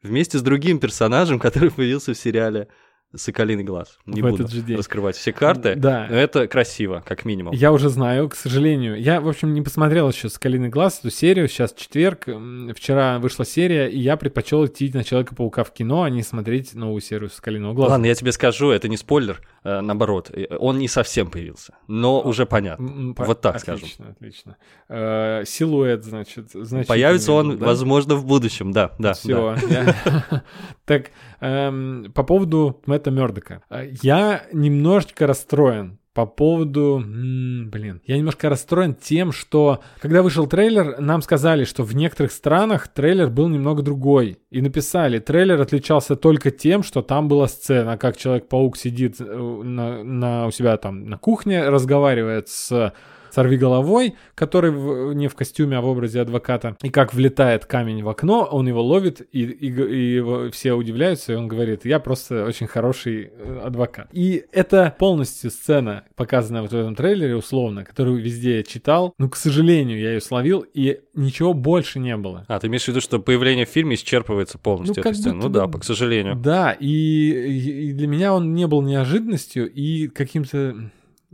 [0.02, 2.68] вместе с другим персонажем, который появился в сериале
[3.14, 3.98] «Соколиный глаз».
[4.06, 4.76] Не В буду этот же день.
[4.76, 6.06] раскрывать все карты, Да.
[6.10, 7.54] но это красиво, как минимум.
[7.54, 9.00] Я уже знаю, к сожалению.
[9.00, 11.48] Я, в общем, не посмотрел еще «Скалиный глаз», эту серию.
[11.48, 12.26] Сейчас четверг.
[12.74, 17.00] Вчера вышла серия, и я предпочел идти на Человека-паука в кино, а не смотреть новую
[17.00, 17.92] серию «Скалиного глаза».
[17.92, 22.20] Ладно, я тебе скажу, это не спойлер, э, наоборот, э, он не совсем появился, но
[22.20, 23.14] уже понятно.
[23.14, 23.84] По- Вот так скажем.
[23.84, 24.56] Отлично, отлично.
[24.88, 26.88] Э, силуэт, значит, значит.
[26.88, 29.08] Появится он, возможно, в будущем, да, да.
[29.08, 29.14] да.
[29.14, 29.56] Все.
[30.84, 33.62] Так, эм, по поводу Мэтта Мёрдока.
[33.70, 37.02] Э, Я немножечко расстроен по поводу...
[37.04, 42.88] Блин, я немножко расстроен тем, что когда вышел трейлер, нам сказали, что в некоторых странах
[42.88, 44.38] трейлер был немного другой.
[44.50, 50.02] И написали, трейлер отличался только тем, что там была сцена, как Человек-паук сидит э, на,
[50.02, 52.92] на- у себя там на кухне, разговаривает с
[53.36, 56.76] сорви головой, который в- не в костюме, а в образе адвоката.
[56.82, 59.66] И как влетает камень в окно, он его ловит, и, и
[60.16, 64.08] и все удивляются, и он говорит, я просто очень хороший э, адвокат.
[64.12, 69.12] И это полностью сцена, показанная вот в этом трейлере, условно, которую везде я читал.
[69.18, 72.44] Ну, к сожалению, я ее словил, и ничего больше не было.
[72.48, 75.34] А, ты имеешь в виду, что появление в фильме исчерпывается полностью Ну, эта как сцена?
[75.34, 76.34] Ну да, по- к сожалению.
[76.36, 80.74] Да, и, и для меня он не был неожиданностью и каким-то,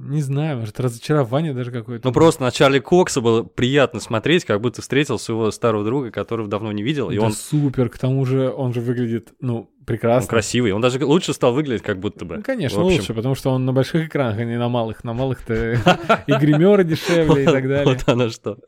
[0.02, 2.06] не знаю, может, разочарование даже какое-то.
[2.08, 6.48] Ну просто на Чарли Кокса было приятно смотреть, как будто встретил своего старого друга, которого
[6.48, 9.86] давно не видел, и Да он, супер, к тому же он же выглядит, ну, он
[9.86, 10.28] прекрасно.
[10.28, 10.72] красивый.
[10.72, 12.36] Он даже лучше стал выглядеть, как будто бы.
[12.36, 15.02] Ну, конечно, В общем, лучше, потому что он на больших экранах, а не на малых.
[15.04, 15.54] На малых-то
[16.26, 17.84] и гримеры дешевле и так далее.
[17.84, 18.58] Вот оно что.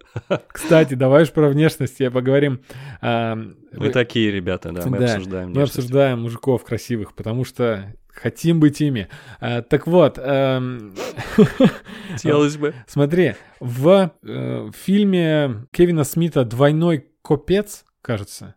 [0.49, 2.61] Кстати, давай уж про внешность я поговорим.
[3.01, 3.37] А,
[3.73, 5.53] Мы такие ребята, да, мы Да, обсуждаем.
[5.53, 9.09] Мы обсуждаем мужиков красивых, потому что хотим быть ими.
[9.41, 10.95] А, Так вот, эм,
[12.13, 12.75] Хотелось бы.
[12.87, 18.55] смотри, в э, фильме Кевина Смита «Двойной копец», кажется,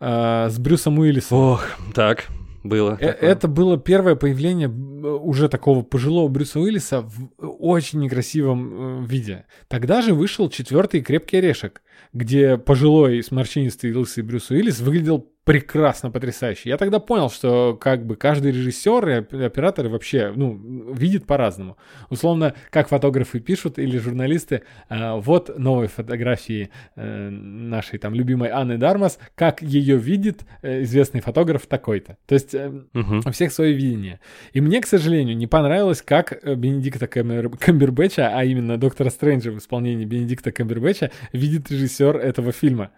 [0.00, 1.38] э, с Брюсом Уиллисом.
[1.38, 2.26] Ох, так,
[2.62, 2.96] было.
[3.00, 3.06] Э.
[3.06, 9.46] Это было первое появление уже такого пожилого Брюса Уиллиса в очень некрасивом виде.
[9.68, 16.68] Тогда же вышел четвертый крепкий орешек, где пожилой сморщинистый лысый Брюс Уиллис выглядел прекрасно, потрясающе.
[16.68, 21.76] Я тогда понял, что как бы каждый режиссер и оп- оператор вообще, ну, видит по-разному.
[22.08, 28.78] Условно, как фотографы пишут или журналисты, э, вот новые фотографии э, нашей там любимой Анны
[28.78, 32.16] Дармас, как ее видит э, известный фотограф такой-то.
[32.26, 33.22] То есть э, Мгм.
[33.26, 34.20] у всех свое видение.
[34.52, 39.58] И мне, к сожалению, не понравилось, как Бенедикта Камбер- Камбербэтча, а именно Доктора Стрэнджа в
[39.58, 42.90] исполнении Бенедикта Камбербэтча, видит режиссер этого фильма.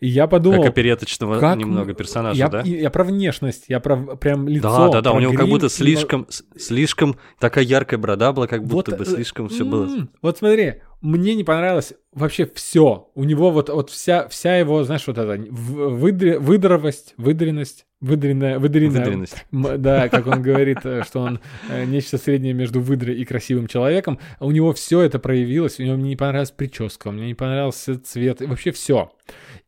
[0.00, 0.62] И я подумал...
[0.62, 2.60] Как опереточного как немного персонажа, я, да?
[2.62, 4.68] и- я про внешность, я про прям лицо.
[4.68, 8.32] Да, да, да, у него как грим будто и- слишком, с- слишком такая яркая брода
[8.32, 9.86] была, как будто Вот, бы э, слишком все было.
[9.86, 13.10] М, Вот смотри, мне не понравилось вообще все.
[13.14, 19.00] У него вот, вот вся, вся его, знаешь, вот эта выдре- выдровость, выдренность, выдренная, выдренная,
[19.04, 19.44] Выдренность.
[19.52, 24.18] Да, как он говорит, э, что он э, нечто среднее между выдрой и красивым человеком.
[24.40, 25.78] У него все это проявилось.
[25.80, 29.10] У него мне не понравилась прическа, мне не понравился цвет, и вообще все.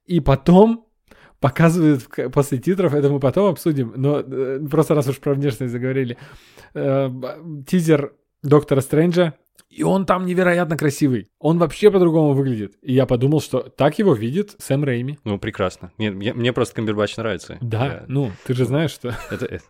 [0.07, 0.85] И потом
[1.43, 6.17] показывают после титров, это мы потом обсудим, но э, просто раз уж про внешность заговорили,
[6.75, 7.11] э,
[7.67, 9.35] тизер Доктора Стрэнджа,
[9.69, 11.29] и он там невероятно красивый.
[11.39, 12.75] Он вообще по-другому выглядит.
[12.83, 15.19] И я подумал, что так его видит Сэм Рейми.
[15.25, 15.93] Ну, прекрасно.
[15.99, 17.59] Мне, мне- мне просто Камбербач нравится.
[17.61, 19.15] Да, Я- ну, ты же знаешь, что...
[19.31, 19.65] Это, это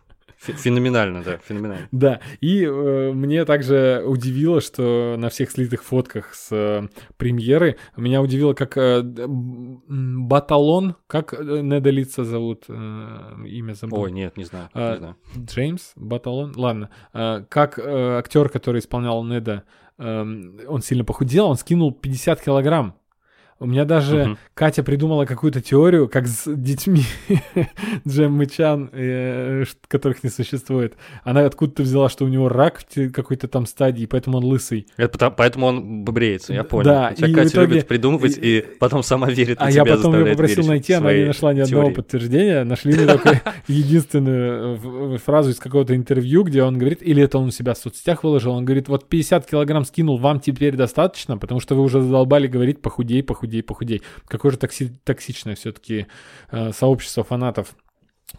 [0.45, 1.87] феноменально, да, феноменально.
[1.91, 8.21] Да, и э, мне также удивило, что на всех слитых фотках с э, премьеры меня
[8.21, 12.73] удивило, как э, Баталон, как э, Неда лица зовут, э,
[13.45, 13.99] имя забыл.
[14.01, 15.15] Ой, нет, не знаю, А, не знаю.
[15.37, 19.63] Джеймс Баталон, ладно, Э, как э, актер, который исполнял Неда,
[19.97, 22.95] эм, он сильно похудел, он скинул 50 килограмм.
[23.63, 24.37] У меня даже Мгм.
[24.53, 27.03] Катя придумала какую-то теорию, как с детьми
[28.07, 30.95] Джеммы Чан, э, ш- которых не существует.
[31.23, 34.87] Она откуда-то взяла, что у него рак в какой-то там стадии, поэтому он лысый.
[34.97, 36.83] Это потому- поэтому он бреется, я понял.
[36.83, 40.25] да, и Катя итоге- любит придумывать и, и- потом сама верит, А я потом ее
[40.31, 41.95] попросил найти, она не нашла ни одного теории.
[41.95, 42.63] подтверждения.
[42.65, 47.47] Нашли мне только единственную э, фразу из какого-то интервью, где он говорит, или это он
[47.47, 51.59] у себя в соцсетях выложил, он говорит, вот 50 килограмм скинул, вам теперь достаточно, потому
[51.59, 54.01] что вы уже задолбали говорить похудей, похудей, похудей.
[54.27, 56.07] Какое же токси- токсичное все-таки
[56.71, 57.75] сообщество фанатов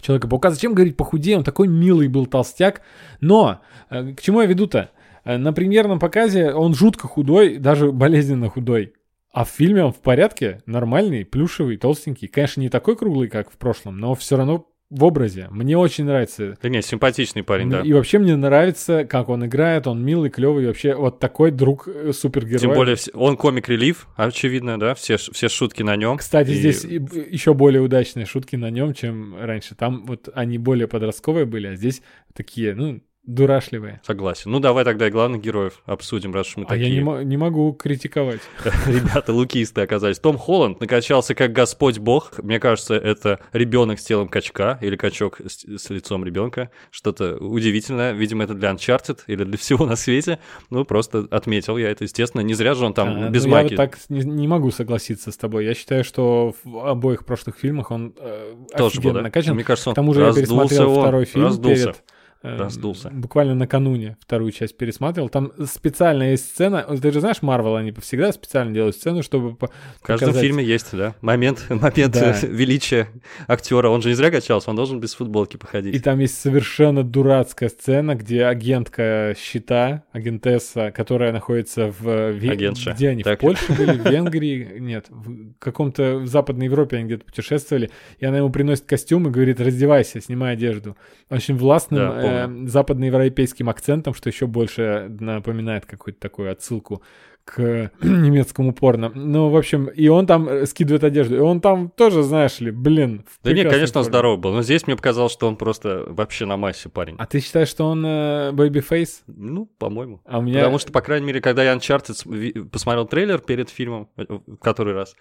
[0.00, 0.50] Человека-паука.
[0.50, 1.36] Зачем говорить похудей?
[1.36, 2.82] Он такой милый был толстяк.
[3.20, 4.90] Но э, к чему я веду-то?
[5.24, 8.94] Э, На премьерном показе он жутко худой, даже болезненно худой.
[9.32, 12.28] А в фильме он в порядке, нормальный, плюшевый, толстенький.
[12.28, 15.48] Конечно, не такой круглый, как в прошлом, но все равно в образе.
[15.50, 16.56] Мне очень нравится.
[16.62, 17.80] Да не, симпатичный парень, да.
[17.80, 19.88] И вообще мне нравится, как он играет.
[19.88, 20.66] Он милый, клевый.
[20.66, 22.60] Вообще вот такой друг э, супергероя.
[22.60, 26.18] Тем более, он комик-релив, очевидно, да, все, все шутки на нем.
[26.18, 29.74] Кстати, здесь еще более удачные шутки на нем, чем раньше.
[29.74, 32.00] Там вот они более подростковые были, а здесь
[32.32, 34.00] такие, ну, дурашливые.
[34.04, 34.50] Согласен.
[34.50, 37.22] Ну, давай тогда и главных героев обсудим, раз уж мы А я такие не, мо-
[37.24, 38.40] не могу критиковать.
[38.86, 40.18] ребята лукисты оказались.
[40.18, 42.38] Том Холланд накачался как Господь Бог.
[42.42, 46.70] Мне кажется, это ребенок с телом качка или качок с, с лицом ребенка.
[46.90, 48.12] Что-то удивительное.
[48.12, 50.38] Видимо, это для Uncharted или для всего на свете.
[50.70, 52.42] Ну, просто отметил я это, естественно.
[52.42, 53.68] Не зря же он там А, без ну, я маки.
[53.70, 55.64] вот так не, не могу согласиться с тобой.
[55.64, 59.22] Я считаю, что в обоих прошлых фильмах он э, Тоже был, да?
[59.22, 59.54] накачан.
[59.54, 61.84] Мне кажется, он К тому же я пересмотрел он, второй фильм раздулся.
[61.84, 62.04] перед...
[62.44, 63.10] э, Раздулся.
[63.10, 65.28] Буквально накануне вторую часть пересматривал.
[65.28, 66.82] Там специально есть сцена.
[67.00, 69.68] Ты же знаешь, Марвел, они всегда специально делают сцену, чтобы по-
[70.00, 72.36] В каждом показать- фильме есть, да, момент, момент Да.
[72.42, 73.08] величия
[73.48, 73.88] актера.
[73.88, 75.94] Он же не зря качался, он должен без футболки походить.
[75.94, 82.06] И там есть совершенно дурацкая сцена, где агентка щита, агентесса, которая находится в...
[82.06, 82.92] Ве- Агентша.
[82.92, 83.22] Где они?
[83.22, 83.38] Так.
[83.38, 83.92] В Польше были?
[83.98, 84.78] В Венгрии?
[84.78, 87.90] Нет, в каком-то в Западной Европе они где-то путешествовали.
[88.18, 90.96] И она ему приносит костюм и говорит, раздевайся, снимай одежду.
[91.30, 97.02] Очень властным Да, э, западноевропейским акцентом, что еще больше напоминает какую-то такую отсылку
[97.44, 99.12] к немецкому порно.
[99.14, 101.36] Ну, в общем, и он там э, скидывает одежду.
[101.36, 103.24] И он там тоже, знаешь ли, блин.
[103.42, 106.56] Да нет, конечно, он здоров был, но здесь мне показалось, что он просто вообще на
[106.56, 107.16] массе парень.
[107.18, 109.24] А ты считаешь, что он э, baby face?
[109.26, 110.20] Ну, по-моему.
[110.24, 110.60] А у меня...
[110.60, 114.94] Потому что, по крайней мере, когда я Uncharted посмотрел трейлер перед фильмом, э, в который
[114.94, 115.14] раз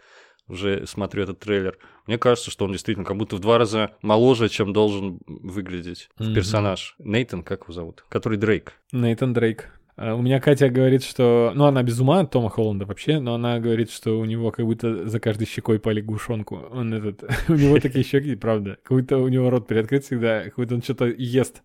[0.47, 1.77] уже смотрю этот трейлер,
[2.08, 6.34] мне кажется, что он действительно как будто в два раза моложе, чем должен выглядеть Мгм.
[6.34, 6.95] персонаж.
[6.99, 8.03] Нейтан, как его зовут?
[8.10, 8.73] Который Дрейк.
[8.91, 9.69] Нейтан Дрейк.
[9.95, 11.51] А, У меня Катя говорит, что...
[11.53, 14.65] Ну, она без ума от Тома Холланда вообще, но она говорит, что у него как
[14.65, 16.67] будто за каждой щекой по лягушонку.
[16.71, 17.23] Он этот...
[17.47, 18.77] У него такие щеки, правда.
[18.84, 21.62] Как будто у него рот приоткрыт всегда, как будто он что-то ест.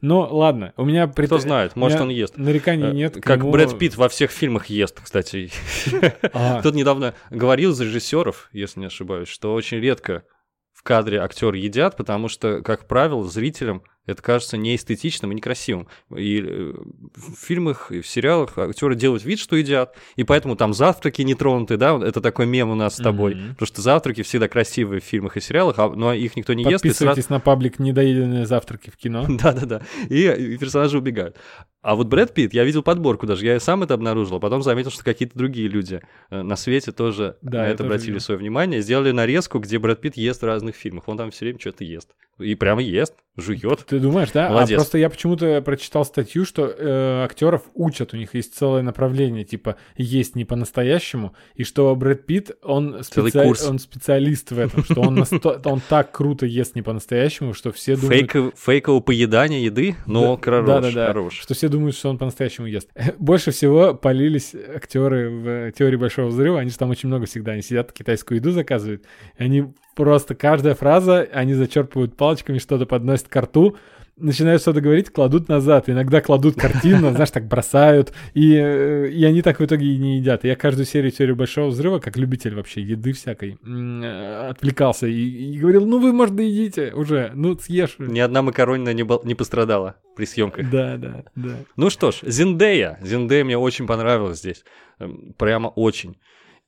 [0.00, 1.06] Но ладно, у меня...
[1.06, 2.36] прет- Кто знает, может, он ест.
[2.36, 3.14] Нареканий Э, нет.
[3.20, 3.50] Как нему.
[3.52, 5.50] Брэд Питт во всех фильмах ест, кстати.
[6.62, 10.24] Тут недавно говорил из режиссеров, если не ошибаюсь, что очень редко
[10.72, 15.86] в кадре актеры едят, потому что, как правило, зрителям это кажется неэстетичным и некрасивым.
[16.16, 16.72] И э,
[17.14, 21.34] в фильмах и в сериалах актеры делают вид, что едят, и поэтому там завтраки не
[21.34, 23.48] тронуты, да, это такой мем у нас с тобой, Мгм.
[23.50, 26.84] потому что завтраки всегда красивые в фильмах и сериалах, а, но их никто не ест,
[26.84, 27.06] и сразу...
[27.06, 29.26] Подписывайтесь на паблик «Недоеденные завтраки в кино».
[29.28, 29.82] Да-да-да.
[30.08, 31.36] И персонажи убегают.
[31.82, 34.62] А вот Брэд Питт, я видел подборку даже, я и сам это обнаружил, а потом
[34.62, 38.20] заметил, что какие-то другие люди э, на свете тоже Да, на это обратили видел.
[38.20, 41.08] свое внимание, сделали нарезку, где Брэд Питт ест в разных фильмах.
[41.08, 42.10] Он там все время что-то ест.
[42.38, 43.84] И прямо ест, жует.
[43.86, 44.48] Ты думаешь, да?
[44.48, 44.72] Молодец.
[44.72, 49.44] А просто я почему-то прочитал статью, что э, актеров учат, у них есть целое направление,
[49.44, 53.66] типа есть не по-настоящему, и что Брэд Питт, он, Целый специа- курс.
[53.68, 57.96] он специалист в этом, что он, насто- он так круто ест не по-настоящему, что все
[57.96, 58.12] думают...
[58.32, 61.38] Фейков- фейковое поедание еды, но хорош, хорош.
[61.40, 62.88] Что все думают, что он по-настоящему ест.
[63.18, 66.60] Больше всего полились актеры в теории Большого Взрыва.
[66.60, 67.52] Они же там очень много всегда.
[67.52, 69.04] Они сидят, китайскую еду заказывают.
[69.36, 73.76] Они просто каждая фраза, они зачерпывают палочками, что-то подносят к рту,
[74.16, 75.88] начинают что-то говорить, кладут назад.
[75.88, 78.12] Иногда кладут картину, знаешь, так бросают.
[78.34, 80.44] И, э, и они так в итоге и не едят.
[80.44, 85.58] Я каждую серию теории Большого Взрыва, как любитель вообще еды всякой, э, отвлекался и, и
[85.58, 87.96] говорил, ну вы, может, доедите уже, ну съешь.
[87.98, 90.70] Ни одна макаронина не, не пострадала при съемках.
[90.70, 91.56] Да, да, да.
[91.76, 92.98] Ну что ж, Зиндея.
[93.02, 94.64] Зиндея мне очень понравилась здесь.
[94.98, 96.18] Эм, Прямо очень.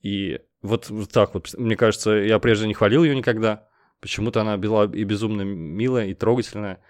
[0.02, 3.66] И вот, вот так вот, мне кажется, я прежде не хвалил ее никогда.
[4.00, 6.80] Почему-то она была и безумно милая, и трогательная.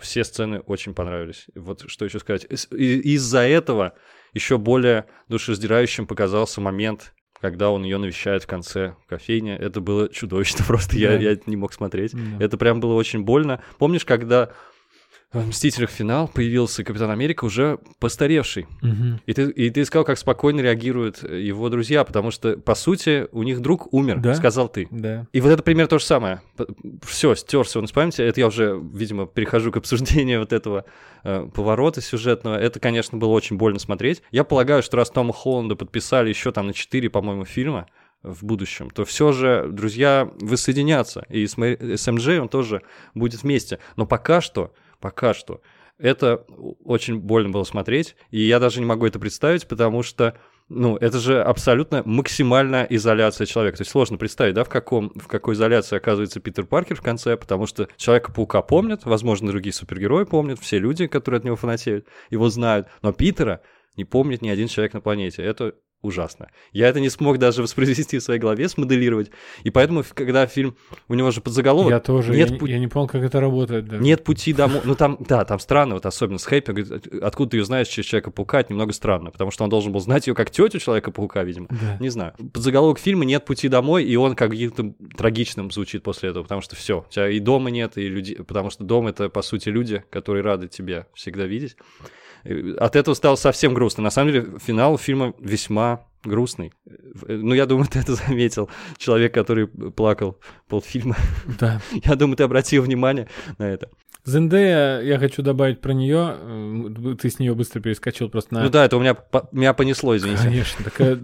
[0.00, 1.46] Все сцены очень понравились.
[1.54, 2.44] Вот что еще сказать.
[2.44, 3.94] Из-за этого
[4.32, 9.52] еще более душераздирающим показался момент, когда он ее навещает в конце кофейни.
[9.54, 10.96] Это было чудовищно просто.
[10.96, 11.16] Я, Да.
[11.22, 12.12] я это не мог смотреть.
[12.12, 12.44] Да.
[12.44, 13.62] Это прям было очень больно.
[13.78, 14.52] Помнишь, когда
[15.40, 15.90] в «Мстителях.
[15.90, 18.66] Финал» появился Капитан Америка уже постаревший.
[18.82, 19.20] Мгм.
[19.26, 23.42] И ты, и ты сказал, как спокойно реагируют его друзья, потому что, по сути, у
[23.42, 24.34] них друг умер, Да.
[24.34, 24.88] сказал ты.
[24.90, 25.26] Да.
[25.32, 26.40] И вот это пример то же самое.
[27.04, 28.22] Все, стерся он из памяти.
[28.22, 30.84] Это я уже, видимо, перехожу к обсуждению вот этого
[31.24, 32.56] э, поворота сюжетного.
[32.56, 34.22] Это, конечно, было очень больно смотреть.
[34.30, 37.86] Я полагаю, что раз Тома Холланда подписали еще там на 4, по-моему, фильма
[38.22, 41.26] в будущем, то все же друзья воссоединятся.
[41.28, 42.80] И с, с МД он тоже
[43.14, 43.78] будет вместе.
[43.96, 44.72] Но пока что,
[45.04, 45.60] пока что,
[45.98, 46.46] это
[46.82, 48.16] очень больно было смотреть.
[48.30, 50.34] И я даже не могу это представить, потому что
[50.70, 53.76] ну, это же абсолютно максимальная изоляция человека.
[53.76, 57.36] То есть сложно представить, да, в, каком, в какой изоляции оказывается Питер Паркер в конце,
[57.36, 62.48] потому что Человека-паука помнят, возможно, другие супергерои помнят, все люди, которые от него фанатеют, его
[62.48, 63.60] знают, но Питера
[63.94, 65.42] не помнит ни один человек на планете.
[65.42, 65.74] Это
[66.04, 66.50] ужасно.
[66.72, 69.30] Я это не смог даже воспроизвести в своей голове, смоделировать.
[69.62, 70.76] И поэтому, когда фильм,
[71.08, 73.86] у него же подзаголовок я тоже, нет я, пу- я не понял, как это работает.
[73.86, 74.02] даже.
[74.02, 74.80] нет пути домой.
[74.84, 78.06] Ну там, да, там странно, вот особенно с Хэппи, говорит, откуда ты ее знаешь через
[78.08, 81.66] Человека-паука, это немного странно, потому что он должен был знать ее как тетю Человека-паука, видимо.
[81.70, 81.96] Да.
[82.00, 82.34] Не знаю.
[82.52, 86.76] Подзаголовок фильма «Нет пути домой», и он как каким-то трагичным звучит после этого, потому что
[86.76, 90.04] все, у тебя и дома нет, и люди, потому что дом— это, по сути, люди,
[90.10, 91.76] которые рады тебя всегда видеть.
[92.78, 94.02] От этого стало совсем грустно.
[94.02, 96.72] На самом деле, финал фильма весьма грустный.
[96.86, 98.68] Э, Ну, я думаю, ты это заметил.
[98.98, 100.38] Человек, который плакал
[100.68, 101.16] полфильма.
[101.60, 101.80] Да.
[102.04, 103.28] Я думаю, ты обратил внимание
[103.58, 103.88] на это.
[104.26, 106.34] Зендея, я хочу добавить про нее.
[106.38, 108.62] э, Ты с нее быстро перескочил просто на...
[108.64, 110.42] Ну да, это у меня, по- меня понесло, извините.
[110.44, 111.14] Конечно, так, э,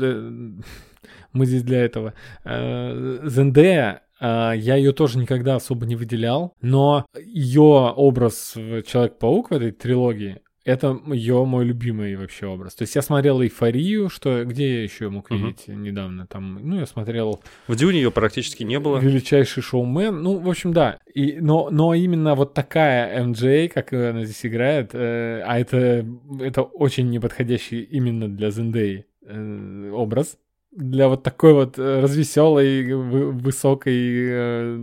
[1.33, 2.13] мы здесь для этого.
[2.45, 7.63] Зендея, я ее тоже никогда особо не выделял, но ее
[7.97, 12.75] образ Человек-паук в этой трилогии это ее мой любимый вообще образ.
[12.75, 16.59] То есть я смотрел эйфорию, что где я еще мог видеть недавно там.
[16.63, 18.99] Ну, я смотрел В Дюне ее практически не было.
[18.99, 20.23] величайший шоумен.
[20.23, 20.99] Ну, в общем, да.
[21.15, 26.07] И, но, но именно вот такая МД, как она здесь играет, э, а это,
[26.41, 30.39] это очень неподходящий именно для Зендеи э, образ.
[30.73, 33.93] Для вот такой вот э, развеселой, вы- высокой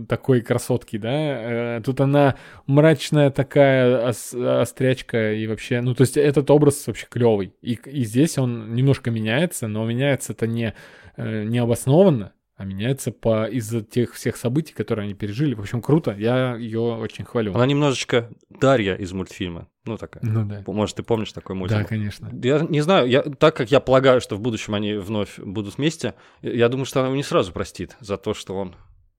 [0.02, 1.78] э, такой красотки, да.
[1.78, 2.36] Э, тут она
[2.66, 7.54] мрачная такая ос- острячка и вообще, ну то есть этот образ вообще клевый.
[7.62, 10.74] И, и здесь он немножко меняется, но меняется это не
[11.16, 15.54] э, необоснованно, а меняется по из-за тех всех событий, которые они пережили.
[15.54, 16.14] В общем, круто.
[16.18, 17.54] Я ее очень хвалю.
[17.54, 19.68] Она немножечко Дарья из мультфильма.
[19.84, 20.24] Ну, такая.
[20.24, 20.64] Ну да.
[20.66, 21.78] Может, ты помнишь такой мультик?
[21.78, 22.28] Да, конечно.
[22.42, 26.14] Я не знаю, я, так как я полагаю, что в будущем они вновь будут вместе,
[26.42, 28.74] я думаю, что она его не сразу простит за то, что он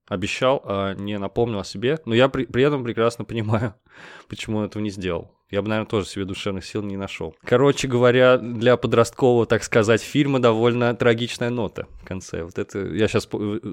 [0.09, 1.97] обещал, а не напомнил о себе.
[2.03, 3.73] Но я при, при этом прекрасно понимаю,
[4.27, 5.31] почему он этого не сделал.
[5.51, 7.35] Я бы, наверное, тоже себе душевных сил не нашел.
[7.43, 12.43] Короче говоря, для подросткового, так сказать, фильма довольно трагичная нота в конце.
[12.43, 13.27] Вот это я сейчас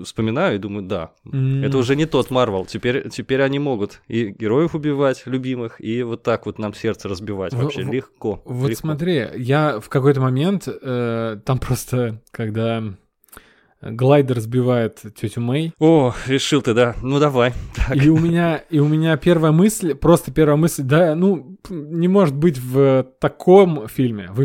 [0.05, 2.65] вспоминаю и думаю, да, М, это уже не тот Марвел.
[2.67, 7.53] Теперь, теперь они могут и героев убивать, любимых, и вот так вот нам сердце разбивать.
[7.53, 8.43] Вообще в- легко.
[8.45, 8.81] Вот легко.
[8.81, 12.83] смотри, я в какой-то момент, э, там просто, когда
[13.83, 16.97] глайдер сбивает тетю Мэй, О, решил ты, да.
[17.03, 17.53] Ну давай.
[17.75, 17.97] Так.
[17.97, 22.35] и у меня, и у меня первая мысль, просто первая мысль, да, ну, не может
[22.35, 24.41] быть в таком фильме, в,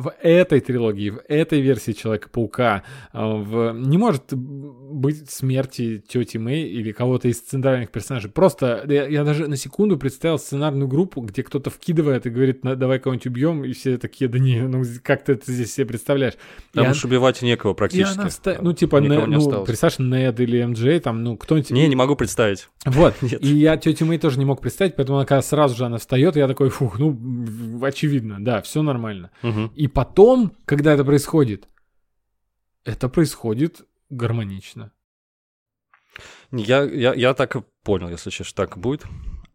[0.00, 6.62] в этой трилогии, в этой версии Человека-паука, а, в, не может быть смерти тети Мэй
[6.68, 8.30] или кого-то из центральных персонажей.
[8.30, 12.76] Просто я, я даже на секунду представил сценарную группу, где кто-то вкидывает и говорит, «На-
[12.76, 16.34] давай кого-нибудь убьем, и все такие, да не, ну как ты это здесь себе представляешь?
[16.72, 18.18] Там И уж убивать некого И практически.
[18.18, 21.36] она ста- Там ну, типа, никого Не- не ну, представь, Нед или МД, там, ну,
[21.36, 21.70] кто-нибудь...
[21.70, 22.68] Не, не могу представить.
[22.84, 23.14] Вот.
[23.40, 26.36] И я тетю Мэй тоже не мог представить, поэтому она когда сразу же она встает,
[26.36, 27.18] я такой, фух, ну,
[27.82, 29.30] очевидно, да, все нормально.
[29.42, 29.72] Мгм.
[29.74, 31.68] И потом, когда это происходит,
[32.84, 34.92] это происходит гармонично.
[36.52, 39.04] Я, я, я так понял, если честно, так будет.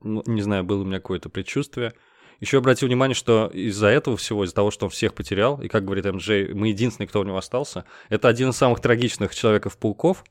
[0.02, 1.94] Ну, Не знаю, было у меня какое-то предчувствие.
[2.42, 5.86] Еще обратил внимание, что из-за этого всего, из-за того, что он всех потерял, и, как
[5.86, 10.24] говорит МД, мы единственный, кто у него остался, это один из самых трагичных Человеков-пауков,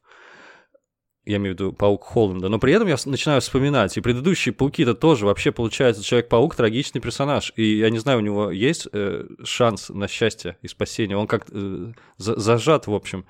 [1.25, 4.95] я имею в виду Паук Холланда, но при этом я начинаю вспоминать, и предыдущие Пауки-то
[4.95, 9.89] тоже, вообще, получается, Человек-паук трагичный персонаж, и я не знаю, у него есть э, шанс
[9.89, 13.25] на счастье и спасение, он как э, за- зажат, в общем,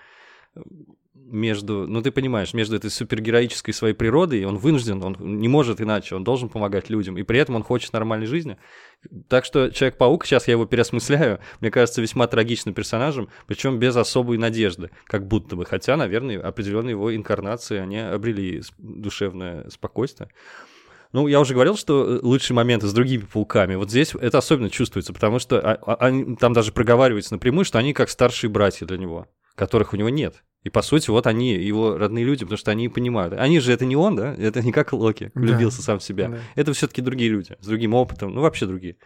[1.31, 6.15] между, ну ты понимаешь, между этой супергероической своей природой, он вынужден, он не может иначе,
[6.17, 8.59] он должен помогать людям, и при этом он хочет нормальной жизни.
[9.29, 14.39] Так что Человек-паук, сейчас я его переосмысляю, мне кажется, весьма трагичным персонажем, причем без особой
[14.39, 20.31] надежды, как будто бы, хотя, наверное, определенные его инкарнации, они обрели душевное спокойствие.
[21.13, 23.75] Ну, я уже говорил, что э, лучшие моменты с другими пауками.
[23.75, 27.79] Вот здесь это особенно чувствуется, потому что а- а- они, там даже проговаривается напрямую, что
[27.79, 29.27] они как старшие братья для него,
[29.57, 30.45] которых у него нет.
[30.63, 33.33] И по сути, вот они, его родные люди, потому что они понимают.
[33.35, 34.35] Они же это не он, да?
[34.35, 35.83] Это не как Локи, влюбился да.
[35.85, 36.29] сам в себя.
[36.29, 36.39] Да.
[36.55, 38.97] Это все-таки другие люди, с другим опытом, ну вообще другие.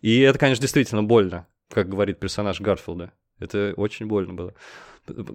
[0.00, 3.12] И это, конечно, действительно больно, как говорит персонаж Гарфилда.
[3.40, 4.54] Это очень больно было.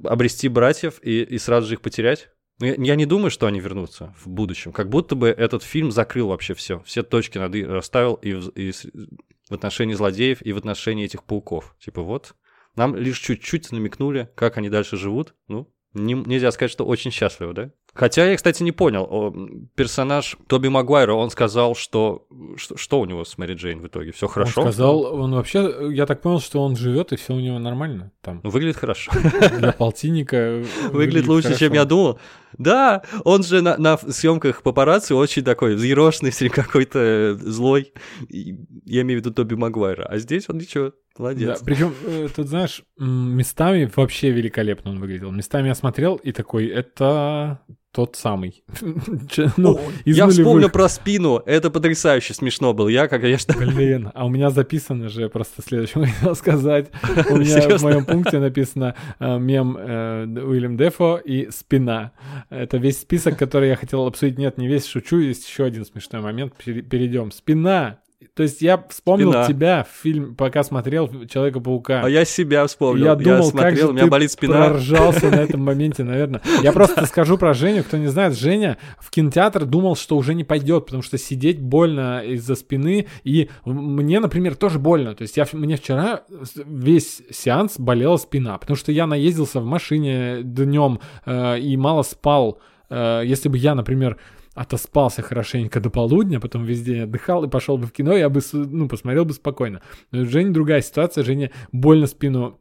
[0.04, 2.30] Обрести братьев и, и сразу же их потерять.
[2.60, 4.72] Но я, я не думаю, что они вернутся в будущем.
[4.72, 6.82] Как будто бы этот фильм закрыл вообще все.
[6.86, 11.24] Все точки над «и» расставил и в, и в отношении злодеев, и в отношении этих
[11.24, 11.76] пауков.
[11.80, 12.36] Типа вот,
[12.76, 15.36] нам лишь чуть-чуть намекнули, как они дальше живут.
[15.48, 17.72] Ну, не, нельзя сказать, что очень счастливо, да?
[17.94, 19.70] Хотя я, кстати, не понял.
[19.76, 24.12] Персонаж Тоби Магуайра, он сказал, что, что что у него с Мэри Джейн в итоге?
[24.12, 24.62] Все хорошо?
[24.62, 28.12] Он сказал, он вообще, я так понял, что он живет и все у него нормально
[28.22, 28.42] там.
[28.44, 29.12] Выглядит хорошо.
[29.60, 30.64] Для полтинника.
[30.92, 31.66] Выглядит лучше, хорошо.
[31.66, 32.20] чем я думал.
[32.58, 37.94] Да, он же на, на съемках папарацци очень такой взъерошенный, какой-то злой.
[38.30, 40.06] Я имею в виду Тоби Магуайра.
[40.06, 41.60] А здесь он ничего, молодец.
[41.60, 45.32] Да, причем, э, тут знаешь, местами вообще великолепно он выглядел.
[45.32, 47.60] Местами я смотрел и такой, это
[47.94, 48.64] тот самый.
[49.58, 51.42] ну, я вспомнил про спину.
[51.46, 52.88] Это потрясающе смешно было.
[52.90, 53.54] Я, конечно...
[53.54, 56.90] Блин, а у меня записано же, просто следующее хотел сказать.
[57.30, 62.14] У меня в моем пункте написано э, мем э, Уильям Дефо и спина.
[62.50, 64.40] Это весь список, который я хотел обсудить.
[64.40, 65.20] Нет, не весь, шучу.
[65.20, 66.56] Есть еще один смешной момент.
[66.56, 67.32] Перейдем.
[67.32, 68.00] Спина
[68.36, 69.48] то есть я вспомнил спина.
[69.48, 72.02] тебя в фильм, пока смотрел Человека-паука.
[72.04, 73.06] А я себя вспомнил.
[73.06, 74.70] Я думал, я смотрел, как же у меня ты болит спина.
[74.70, 76.42] проржался на этом моменте, наверное.
[76.64, 78.36] Я просто скажу про Женю, кто не знает.
[78.36, 83.06] Женя в кинотеатр думал, что уже не пойдет, потому что сидеть больно из-за спины.
[83.24, 85.14] И мне, например, тоже больно.
[85.14, 86.24] То есть я, мне вчера
[86.66, 92.60] весь сеанс болела спина, потому что я наездился в машине днем э, и мало спал.
[92.90, 94.18] Э, если бы я, например,
[94.54, 98.42] отоспался хорошенько до полудня, потом весь день отдыхал и пошел бы в кино, я бы,
[98.54, 99.82] ну, посмотрел бы спокойно.
[100.12, 102.60] Но Женя другая ситуация, Женя больно спину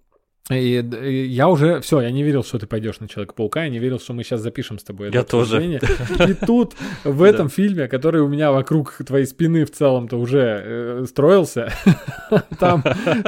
[0.51, 3.79] и, и я уже, все, я не верил, что ты пойдешь на Человека-паука, я не
[3.79, 5.63] верил, что мы сейчас запишем с тобой это Я тоже.
[6.29, 6.75] И тут,
[7.05, 11.73] в этом фильме, который у меня вокруг твоей спины в целом-то уже э, строился,
[12.59, 12.83] там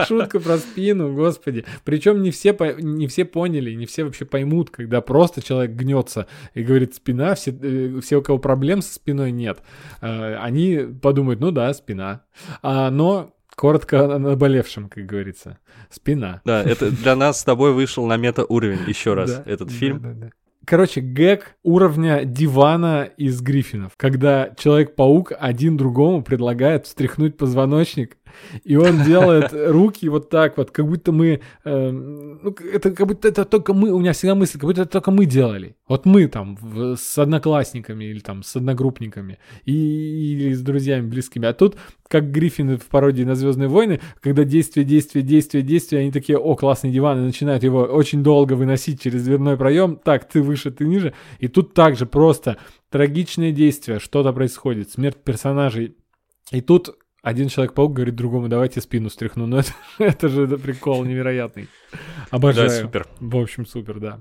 [0.09, 1.65] шутка про спину, господи.
[1.85, 6.65] Причем не все, не все поняли, не все вообще поймут, когда просто человек гнется и
[6.65, 9.59] говорит спина, все, э, все у кого проблем со спиной нет,
[10.01, 12.23] э, они подумают, ну да, спина.
[12.61, 15.59] А, но Коротко о наболевшем, как говорится.
[15.91, 16.41] Спина.
[16.45, 20.31] Да, это для нас с тобой вышел на мета-уровень еще раз этот фильм.
[20.67, 28.17] Короче, гэг уровня дивана из Гриффинов, когда Человек-паук один другому предлагает встряхнуть позвоночник
[28.63, 31.41] и он делает руки вот так вот, как будто мы...
[31.65, 33.93] Э, ну, это как будто это только мы...
[33.93, 35.77] У меня всегда мысль, как будто это только мы делали.
[35.89, 36.59] Вот мы там
[36.97, 41.47] с одноклассниками или там с одногруппниками и, или с друзьями близкими.
[41.47, 41.77] А тут,
[42.09, 46.55] как Гриффины в пародии на Звездные войны, когда действие, действие, действие, действие, они такие, о,
[46.57, 49.99] классный диван, и начинают его очень долго выносить через дверной проем.
[50.03, 51.15] Так, ты выше, ты ниже.
[51.39, 52.57] И тут также просто
[52.91, 55.97] трагичные действия, что-то происходит, смерть персонажей.
[56.51, 59.47] И тут один Человек-паук говорит другому, давайте спину стряхну.
[59.47, 61.69] Ну это, это же это прикол невероятный.
[62.31, 62.69] Обожаю.
[62.69, 63.09] Да, супер.
[63.19, 64.21] В общем, супер, да.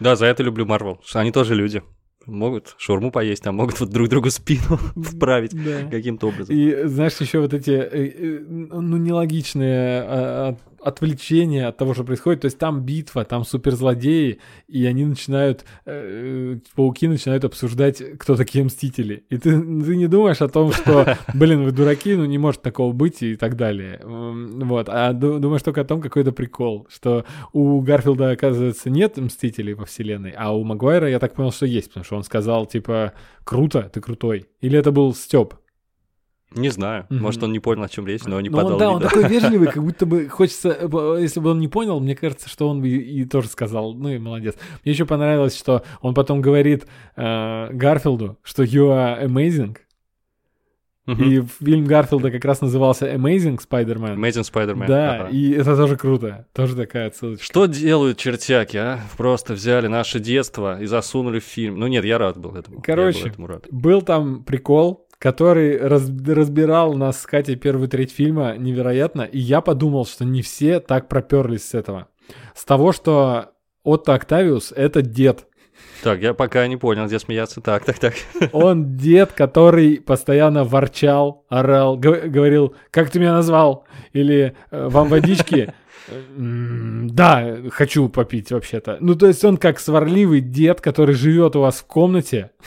[0.00, 1.82] Да, за это люблю Марвел, что они тоже люди.
[2.26, 5.86] Могут шурму поесть, а могут вот друг другу спину вправить да.
[5.90, 6.56] каким-то образом.
[6.56, 10.06] И знаешь, еще вот эти, э, э, ну, нелогичные а,
[10.48, 12.42] а, отвлечение от того, что происходит.
[12.42, 18.64] То есть там битва, там суперзлодеи, и они начинают, э, пауки начинают обсуждать, кто такие
[18.64, 19.24] мстители.
[19.30, 22.92] И ты, ты не думаешь о том, что, блин, вы дураки, ну не может такого
[22.92, 24.00] быть и так далее.
[24.04, 24.88] Вот.
[24.88, 29.86] А думаешь только о том, какой это прикол, что у Гарфилда, оказывается, нет мстителей во
[29.86, 33.12] вселенной, а у Магуайра, я так понял, что есть, потому что он сказал, типа,
[33.44, 34.46] круто, ты крутой.
[34.60, 35.54] Или это был Степ?
[36.54, 37.06] Не знаю.
[37.08, 37.18] Mm-hmm.
[37.18, 38.94] Может, он не понял, о чем речь, но не но подал он, Да, вида.
[38.94, 40.68] он такой вежливый, как будто бы хочется...
[41.18, 44.08] Если бы он не понял, мне кажется, что он бы и, и тоже сказал, ну
[44.08, 44.54] и молодец.
[44.84, 46.86] Мне еще понравилось, что он потом говорит
[47.16, 49.76] э, Гарфилду, что you are amazing.
[51.06, 51.22] Uh-huh.
[51.22, 54.16] И фильм Гарфилда как раз назывался Amazing Spider-Man.
[54.16, 54.86] Amazing Spider-Man.
[54.86, 55.28] Да, ага.
[55.28, 56.46] и это тоже круто.
[56.54, 57.44] Тоже такая отсылочка.
[57.44, 59.00] Что делают чертяки, а?
[59.18, 61.78] Просто взяли наше детство и засунули в фильм.
[61.78, 62.80] Ну нет, я рад был этому.
[62.80, 63.66] Короче, был, этому рад.
[63.70, 69.62] был там прикол, который раз, разбирал нас с Катей первую треть фильма невероятно, и я
[69.62, 72.08] подумал, что не все так проперлись с этого.
[72.54, 73.52] С того, что
[73.84, 75.46] Отто Октавиус— это дед.
[76.02, 77.62] Так, я пока не понял, где смеяться.
[77.62, 78.12] Так, так, так.
[78.52, 83.86] Он дед, который постоянно ворчал, орал, говорил, как ты меня назвал?
[84.12, 85.72] Или «Э, вам водички?
[86.08, 88.98] Да, хочу попить вообще-то.
[89.00, 92.50] Ну, то есть он как сварливый дед, который живет у вас в комнате.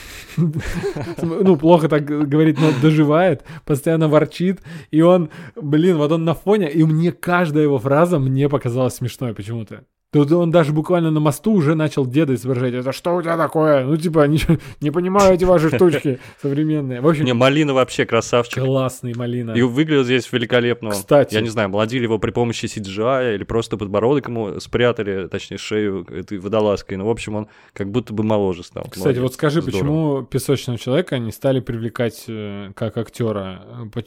[1.21, 4.61] Ну, плохо так говорить, но доживает, постоянно ворчит.
[4.91, 9.33] И он, блин, вот он на фоне, и мне каждая его фраза мне показалась смешной
[9.33, 9.83] почему-то.
[10.09, 12.73] Тут он даже буквально на мосту уже начал деда изображать.
[12.73, 13.83] Это что у тебя такое?
[13.83, 14.39] Ну, типа, не,
[14.79, 17.01] не понимаю эти ваши штучки современные.
[17.01, 18.63] В общем, Не, Малина вообще красавчик.
[18.63, 19.51] классный малина.
[19.51, 20.91] И выглядел здесь великолепно.
[20.91, 21.33] Кстати.
[21.33, 26.05] Я не знаю, молодили его при помощи CGI или просто подбородок ему спрятали, точнее, шею
[26.09, 26.95] этой водолазкой.
[26.97, 28.83] Ну, в общем, он как будто бы моложе стал.
[28.83, 29.21] Кстати, Молодец.
[29.23, 29.77] вот скажи, Здорово.
[29.77, 33.61] почему песочного человека не стали привлекать э, как актера?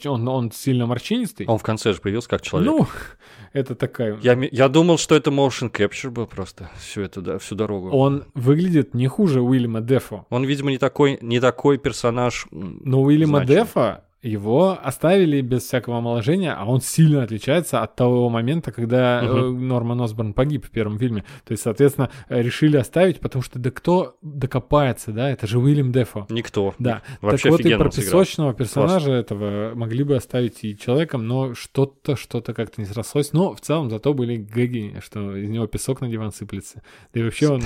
[0.05, 1.45] Он, он сильно морщинистый?
[1.45, 2.71] Он в конце же появился как человек.
[2.71, 2.87] Ну,
[3.53, 4.17] это такая...
[4.23, 7.89] Я, я думал, что это motion capture был просто всю эту да, всю дорогу.
[7.89, 10.25] Он выглядит не хуже Уильяма Дефо.
[10.29, 12.47] Он, видимо, не такой, не такой персонаж.
[12.51, 13.63] Но Уильяма значимый.
[13.63, 19.25] Дефа его оставили без всякого омоложения, а он сильно отличается от того момента, когда э,
[19.25, 21.23] Норман Осборн погиб в первом фильме.
[21.43, 25.29] То есть, соответственно, э, решили оставить, потому что да кто докопается, да?
[25.29, 26.27] Это же Уильям Дефо.
[26.29, 26.75] Никто.
[26.77, 28.11] Да, Вообще так вот и про он сыграл.
[28.11, 33.33] песочного персонажа этого могли бы оставить и человеком, но что-то, что-то как-то не срослось.
[33.33, 36.83] Но в целом зато были гэги, что из него песок на диван сыплется.
[37.13, 37.63] Да и вообще он э,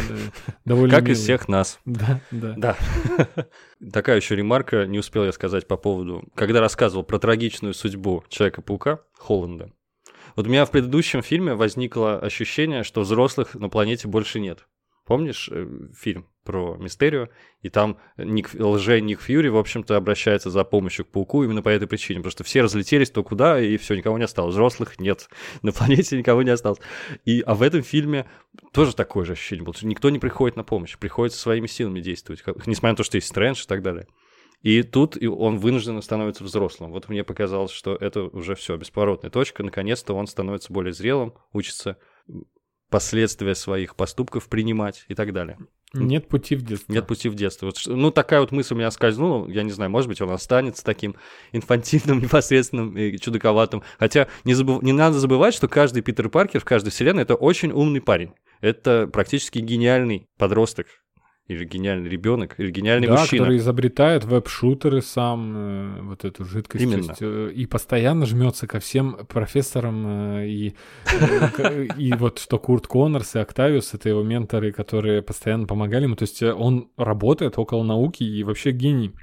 [0.63, 1.79] довольно Как из всех нас.
[1.85, 2.53] Да, да.
[2.57, 2.77] Да.
[3.91, 9.01] Такая еще ремарка, не успел я сказать по поводу, когда рассказывал про трагичную судьбу Человека-паука
[9.13, 9.71] Холланда.
[10.35, 14.67] Вот у меня в предыдущем фильме возникло ощущение, что взрослых на планете больше нет.
[15.05, 17.29] Помнишь э, фильм про Мистерию?
[17.61, 21.69] И там Ник, лже Ник Фьюри, в общем-то, обращается за помощью к пауку именно по
[21.69, 22.19] этой причине.
[22.19, 24.53] Потому что все разлетелись то куда, и все, никого не осталось.
[24.53, 25.27] Взрослых нет.
[25.61, 26.79] На планете никого не осталось.
[27.25, 28.29] И, а в этом фильме
[28.71, 29.75] тоже такое же ощущение было.
[29.75, 30.97] что Никто не приходит на помощь.
[30.97, 32.41] Приходится своими силами действовать.
[32.41, 34.07] как- несмотря на то, что есть Стрэндж и так далее.
[34.61, 36.91] И тут он вынужденно становится взрослым.
[36.91, 39.63] Вот мне показалось, что это уже все, бесповоротная точка.
[39.63, 41.97] Наконец-то он становится более зрелым, учится
[42.89, 45.57] последствия своих поступков принимать и так далее.
[46.03, 46.91] Нет пути в детство.
[46.91, 47.67] Нет пути в детство.
[47.67, 49.49] Вот, ну, такая вот мысль у меня скользнула.
[49.49, 51.15] Я не знаю, может быть, он останется таким
[51.51, 53.83] инфантильным, непосредственным и чудаковатым.
[53.99, 57.71] Хотя не, забыв- не надо забывать, что каждый Питер Паркер в каждой вселенной это очень
[57.71, 58.33] умный парень.
[58.61, 60.87] Это практически гениальный подросток.
[61.47, 63.43] Или гениальный ребенок, или гениальный да, мужчина.
[63.43, 66.83] который изобретает веб-шутеры сам, э, вот эту жидкость.
[66.83, 66.95] Именно.
[66.95, 70.07] есть, э, и постоянно жмется ко всем профессорам.
[70.39, 70.75] э, и,
[71.97, 76.15] и вот что Курт Коннорс и Октавиус, это его менторы, которые постоянно помогали ему.
[76.15, 79.13] То есть он работает около науки и вообще гений.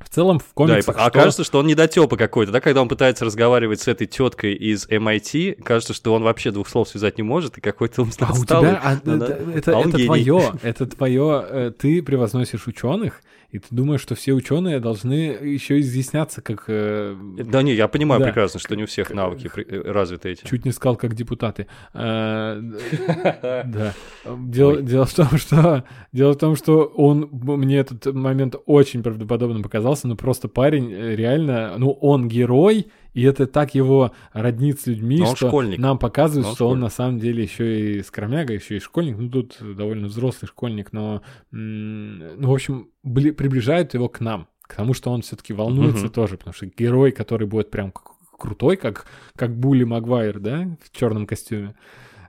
[0.00, 0.96] В целом в Да, и комиксах...
[0.98, 4.54] а что- кажется, что он недотепа какой-то, да, когда он пытается разговаривать с этой теткой
[4.54, 8.32] из MIT, кажется, что он вообще двух слов связать не может, и какой-то он А
[8.32, 9.26] у тебя, а, Ну да.
[9.54, 13.22] это, А это твое, это твое, э, ты превозносишь ученых,
[13.52, 18.20] и ты думаешь, что все ученые должны еще изъясняться, как э, Да не, я понимаю
[18.20, 18.26] Да.
[18.26, 20.44] прекрасно, что не у всех навыки при- э, развиты эти.
[20.46, 21.66] Чуть не сказал, как депутаты.
[21.94, 22.60] Э,
[23.66, 23.94] Да.
[24.38, 30.08] Дело, в том, что дело в том, что он мне этот момент очень правдоподобно показался,
[30.08, 35.20] но просто парень э, реально, ну он герой, и это так его роднит с людьми,
[35.20, 35.78] он что школьник.
[35.78, 36.82] нам показывает, Но он что он школьник.
[36.84, 39.16] на самом деле еще и скромяга, еще и школьник.
[39.18, 44.74] Ну тут довольно взрослый школьник, но ну в общем бли- приближает его к нам, к
[44.76, 46.12] тому, что он все-таки волнуется Мгм.
[46.12, 47.92] тоже, потому что герой, который будет прям
[48.38, 49.06] крутой, как
[49.36, 51.74] как Були Магуайр, да, в черном костюме.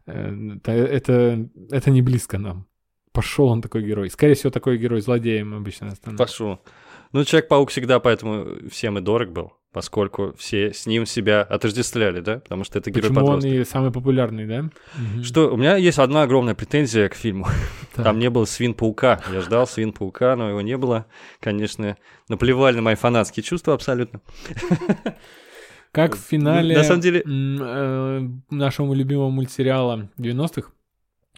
[0.07, 2.65] Э, та- Это, это не близко нам.
[3.13, 4.09] Пошел он такой герой.
[4.09, 6.23] Скорее всего, такой герой злодеем обычно становится.
[6.25, 6.59] Пошел.
[7.13, 12.39] Ну, Человек-паук всегда поэтому всем и дорог был, поскольку все с ним себя отождествляли, да?
[12.39, 13.51] Потому что это Почему он герой-подросток.
[13.51, 14.69] и самый популярный, да?
[15.23, 17.47] Что, у меня есть одна огромная претензия к фильму.
[17.93, 18.05] Так.
[18.05, 19.21] Там не было свин-паука.
[19.33, 21.07] Я ждал свин-паука, но его не было.
[21.41, 21.97] Конечно,
[22.29, 24.21] наплевали на мои фанатские чувства абсолютно.
[25.91, 30.71] Как в финале На самом деле- э, нашего любимого мультсериала 90-х,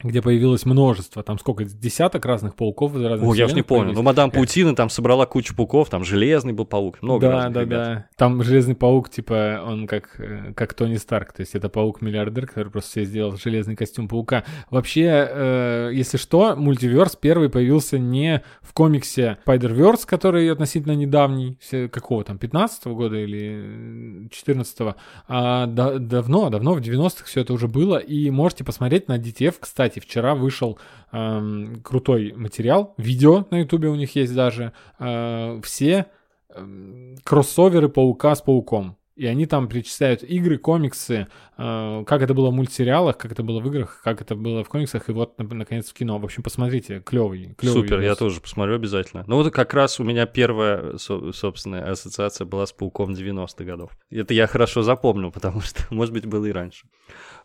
[0.02, 3.84] где появилось множество, там сколько, десяток разных пауков из разных О, я уж не помню.
[3.84, 3.98] появились.
[3.98, 7.62] Ну, мадам Паутина там собрала кучу пауков, там железный был паук, много да, разных да,
[7.62, 7.84] ребят.
[7.84, 8.10] да.
[8.18, 11.34] Там Железный паук, типа, он как, э, как Тони Старк.
[11.34, 14.44] То есть это паук-миллиардер, который просто себе сделал железный костюм паука.
[14.72, 21.60] Вообще, э, если что, мультиверс первый появился не в комиксе Spider-Verse, который относительно недавний,
[21.92, 24.96] какого там, 15 года или 14
[25.28, 27.98] а да- давно, давно, в 90-х все это уже было.
[27.98, 30.80] И можете посмотреть на DTF, кстати, вчера вышел
[31.12, 36.08] эм, крутой материал, видео на ютубе у них есть даже, э, все
[36.50, 38.98] эм, кроссоверы паука с пауком.
[39.16, 43.60] И они там перечисляют игры, комиксы, э, как это было в мультсериалах, как это было
[43.60, 46.18] в играх, как это было в комиксах, и вот, на- наконец, в кино.
[46.18, 47.82] В общем, посмотрите, клевый, клевый.
[47.84, 48.18] Супер, я видос.
[48.18, 49.24] тоже посмотрю обязательно.
[49.28, 53.92] Ну вот как раз у меня первая, со- собственная ассоциация была с пауком 90-х годов.
[54.10, 56.88] Это я хорошо запомнил, потому что, может быть, было и раньше.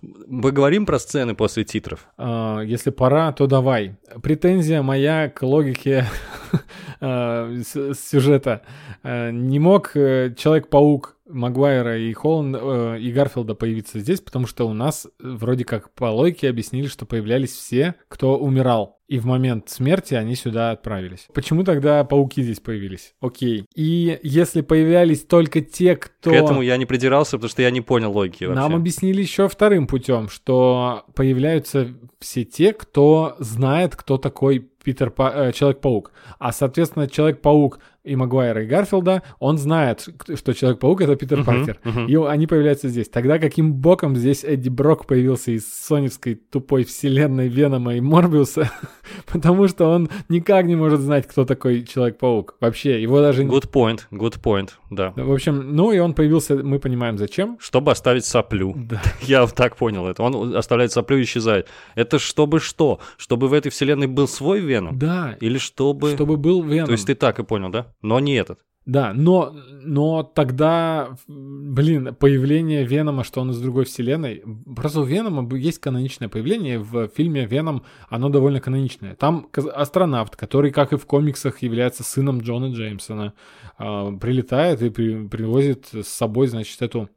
[0.01, 2.07] Поговорим про сцены после титров.
[2.17, 3.97] А, Если пора, то давай.
[4.23, 6.07] Претензия моя к логике
[7.01, 8.63] с- сюжета.
[9.03, 14.69] А, Не мог э, Человек-паук Магуайра и Холланд э, и Гарфилда появиться здесь, потому что
[14.69, 18.99] у нас э, вроде как по логике объяснили, что появлялись все, кто умирал.
[19.09, 21.29] И в момент смерти они сюда отправились.
[21.33, 23.15] Почему тогда пауки здесь появились?
[23.21, 23.65] Окей.
[23.75, 26.31] И если появлялись только те, кто...
[26.31, 28.61] К этому я не придирался, потому что я не понял логики вообще.
[28.61, 31.89] Нам объяснили еще вторым путем, что появляются
[32.21, 35.49] все те, кто знает, кто такой Питер Па...
[35.49, 36.13] э, Человек-паук.
[36.39, 41.79] А, соответственно, Человек-паук и Магуайра, и Гарфилда, он знает, что Человек-паук— это Питер uh-huh, Паркер.
[41.85, 42.07] Uh-huh.
[42.07, 43.09] И они появляются здесь.
[43.09, 48.71] Тогда каким боком здесь Эдди Брок появился из соневской тупой вселенной Венома и Морбиуса?
[49.27, 52.57] Потому что он никак не может знать, кто такой Человек-паук.
[52.61, 53.45] Вообще, его даже...
[53.45, 55.13] Good point, good point, да.
[55.17, 57.59] В общем, ну и он появился, мы понимаем, зачем.
[57.61, 58.75] Чтобы оставить соплю.
[58.77, 59.01] Да.
[59.23, 60.23] Я так понял это.
[60.23, 61.69] Он оставляет соплю и исчезает.
[61.95, 63.01] Это чтобы что?
[63.17, 64.99] Чтобы в этой вселенной был свой Веном?
[64.99, 65.37] Да.
[65.41, 66.11] Или чтобы...
[66.11, 66.87] Чтобы был Веном.
[66.87, 67.87] То есть ты так и понял, да?
[68.03, 68.61] Но не этот.
[68.89, 74.43] Да, но, но тогда, блин, появление Венома, что он из другой вселенной,
[74.75, 79.15] просто у Венома есть каноничное появление, в фильме Веном оно довольно каноничное.
[79.15, 83.35] Там астронавт, который, как и в комиксах, является сыном Джона Джеймсона,
[83.79, 87.11] э, прилетает и при, привозит с собой, значит, эту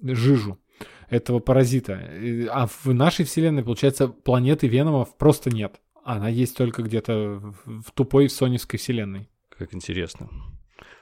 [0.00, 0.60] жижу
[1.10, 2.08] этого паразита.
[2.52, 5.80] А в нашей вселенной, получается, планеты Веномов просто нет.
[6.04, 9.28] Она есть только где-то в тупой соневской вселенной.
[9.58, 10.28] Как интересно.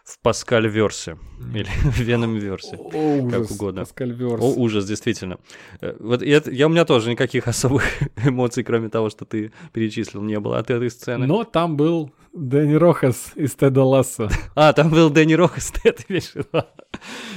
[0.04, 1.16] В Паскаль-версе.
[1.54, 2.76] Или в Веном-версе.
[2.76, 3.80] О, ужас, как угодно.
[3.82, 4.42] Паскаль-верс.
[4.42, 5.38] О, ужас, действительно.
[5.80, 7.84] Э, вот я, я, у меня тоже никаких особых
[8.22, 11.26] эмоций, кроме того, что ты перечислил, не было от этой сцены.
[11.26, 14.28] Но там был Дэнни Рохас из Теда Ласса.
[14.54, 16.32] А, там был Дэнни Рохас, ты это имеешь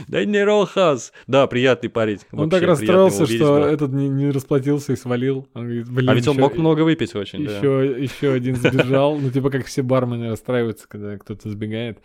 [0.09, 1.13] Дэнни Рохас!
[1.25, 2.19] Да, приятный парень.
[2.33, 5.47] Он так расстроился, что этот не, не расплатился и свалил.
[5.53, 7.97] А ведь он мог много выпить очень, еще, да.
[7.97, 9.17] Еще один сбежал.
[9.17, 11.99] Ну, типа, как все бармены расстраиваются, когда кто-то сбегает.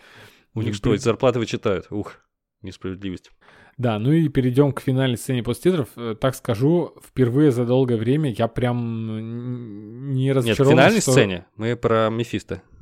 [0.54, 1.86] У них что, зарплаты вычитают?
[1.90, 2.14] Ух,
[2.62, 3.30] несправедливость.
[3.78, 5.88] Да, ну и перейдем к финальной сцене после титров.
[5.96, 10.74] Э, так скажу, впервые за долгое время я прям не разочарован.
[10.74, 11.12] Нет, в финальной что...
[11.12, 12.62] сцене мы про Мефисто.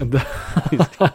[0.00, 0.24] Да.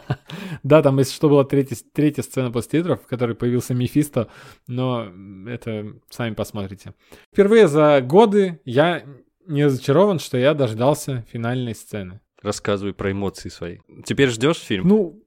[0.62, 4.28] да, там, если что, была третья, третья сцена после титров, в которой появился Мефисто,
[4.68, 5.08] но
[5.48, 6.94] это сами посмотрите.
[7.32, 9.04] Впервые за годы я
[9.48, 12.20] не разочарован, что я дождался финальной сцены.
[12.42, 13.78] Рассказывай про эмоции свои.
[14.04, 14.86] Теперь ждешь фильм?
[14.86, 15.25] Ну,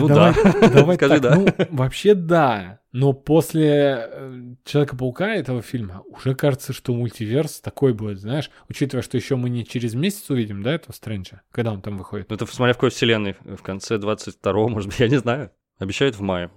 [0.00, 0.68] ну давай, да.
[0.74, 1.22] давай Скажи так.
[1.22, 1.36] Да.
[1.36, 2.80] Ну, вообще да.
[2.92, 9.16] Но после э, Человека-паука этого фильма уже кажется, что мультиверс такой будет, знаешь, учитывая, что
[9.16, 12.30] еще мы не через месяц увидим, да, этого Стрэнджа, когда он там выходит.
[12.30, 15.50] Ну, это смотря в какой вселенной, в конце 22-го, может быть, я не знаю.
[15.78, 16.50] Обещают в мае.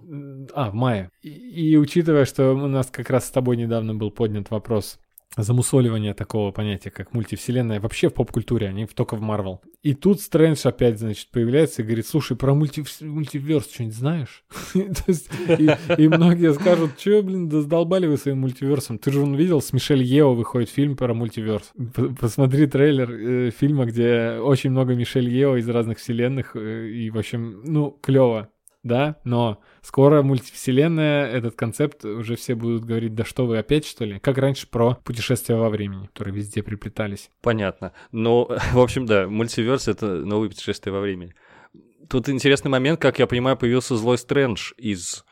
[0.54, 1.10] А, в мае.
[1.24, 1.30] И,
[1.72, 5.00] и учитывая, что у нас как раз с тобой недавно был поднят вопрос
[5.44, 9.62] замусоливание такого понятия, как мультивселенная, вообще в поп-культуре, а не только в Марвел.
[9.84, 12.84] И тут Стрэндж опять, значит, появляется и говорит, слушай, про мульти...
[13.02, 14.44] мультиверс что-нибудь знаешь?
[14.74, 18.98] И многие скажут, что, блин, да сдолбали вы своим мультиверсом.
[18.98, 21.72] Ты же он видел, с Мишель Ео выходит фильм про мультиверс.
[22.20, 27.18] Посмотри трейлер э, фильма, где очень много Мишель Ео из разных вселенных, э, и, в
[27.18, 28.50] общем, ну, клево
[28.88, 34.04] да, но скоро мультивселенная, этот концепт уже все будут говорить, да что вы опять, что
[34.04, 34.20] ли?
[34.20, 37.30] Как раньше про путешествия во времени, которые везде приплетались.
[37.42, 37.94] Понятно.
[38.12, 41.34] Но, в общем, да, мультиверс— это новые путешествия во времени.
[42.10, 45.24] Тут интересный момент, как я понимаю, появился злой Стрэндж из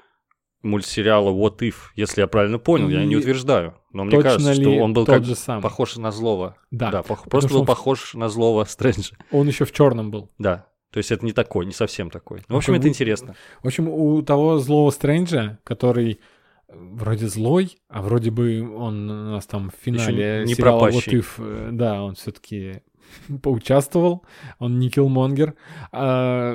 [0.61, 3.75] мультсериала What If, если я правильно понял, И я не утверждаю.
[3.91, 5.61] Но мне кажется, что он был как же сам?
[5.61, 6.55] похож на злого.
[6.71, 6.91] Да.
[6.91, 7.29] да пох...
[7.29, 7.65] Просто был он...
[7.65, 9.15] похож на злого Стрэнджа.
[9.31, 10.31] Он еще в черном был.
[10.37, 10.67] Да.
[10.95, 12.43] То есть это не такой, не совсем такой.
[12.47, 13.35] Ну, в общем, это интересно.
[13.61, 16.21] В общем, у того злого Стрэнджа, который
[16.69, 21.07] вроде злой, а вроде бы он у нас там в финале Еще не сериала Вот
[21.07, 22.81] If, э, да, он все-таки
[23.43, 24.23] поучаствовал,
[24.57, 25.55] он не киллмонгер.
[25.91, 26.53] А,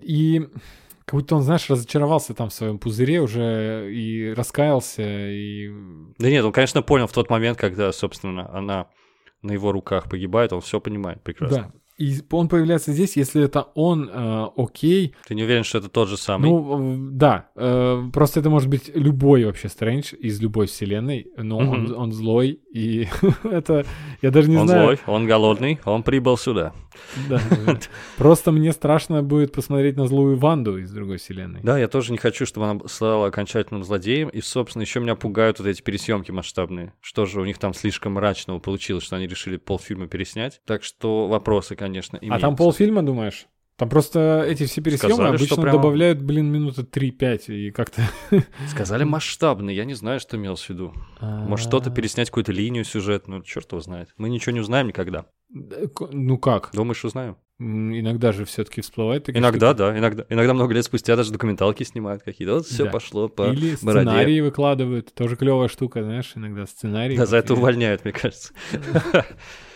[0.00, 0.48] и
[1.04, 5.70] как будто он, знаешь, разочаровался там в своем пузыре уже и раскаялся, и...
[6.18, 8.88] Да нет, он, конечно, понял в тот момент, когда, собственно, она
[9.40, 11.72] на его руках погибает, он все понимает прекрасно.
[11.72, 15.14] Да, и он появляется здесь, если это он э, окей.
[15.26, 16.50] Ты не уверен, что это тот же самый?
[16.50, 17.50] Ну, да.
[17.54, 21.68] Э, просто это может быть любой вообще Стрэндж из любой вселенной, но mm-hmm.
[21.68, 23.08] он, он злой, и
[23.44, 23.84] это...
[24.20, 24.82] Я даже не он знаю...
[24.82, 26.72] Он злой, он голодный, он прибыл сюда.
[27.28, 27.40] Да.
[28.16, 31.60] Просто мне страшно будет посмотреть на злую Ванду из другой вселенной.
[31.62, 34.28] Да, я тоже не хочу, чтобы она стала окончательным злодеем.
[34.28, 36.94] И, собственно, еще меня пугают вот эти пересъемки масштабные.
[37.00, 40.60] Что же у них там слишком мрачного получилось, что они решили полфильма переснять.
[40.66, 42.36] Так что вопросы, конечно, имеются.
[42.36, 43.46] А там полфильма, думаешь?
[43.76, 45.72] Там просто эти все пересъемы Сказали, обычно прямо...
[45.72, 48.02] добавляют, блин, минуты 3-5 и как-то...
[48.68, 50.92] Сказали масштабный, я не знаю, что имел в виду.
[51.20, 51.92] Может, что-то а.
[51.92, 54.10] переснять, какую-то линию сюжетную, черт его знает.
[54.18, 55.26] Мы ничего не узнаем никогда.
[55.50, 56.70] Ну как?
[56.72, 57.36] Думаешь, узнаем?
[57.58, 59.28] Иногда же все-таки всплывает.
[59.30, 59.78] Иногда, штуки.
[59.78, 59.98] да.
[59.98, 62.54] Иногда, иногда много лет спустя даже документалки снимают какие-то.
[62.54, 62.90] Вот все да.
[62.90, 64.06] пошло по Или бороде.
[64.06, 65.14] сценарии выкладывают.
[65.14, 67.16] Тоже клевая штука, знаешь, иногда сценарий.
[67.16, 68.52] Да, за это увольняют, мне кажется.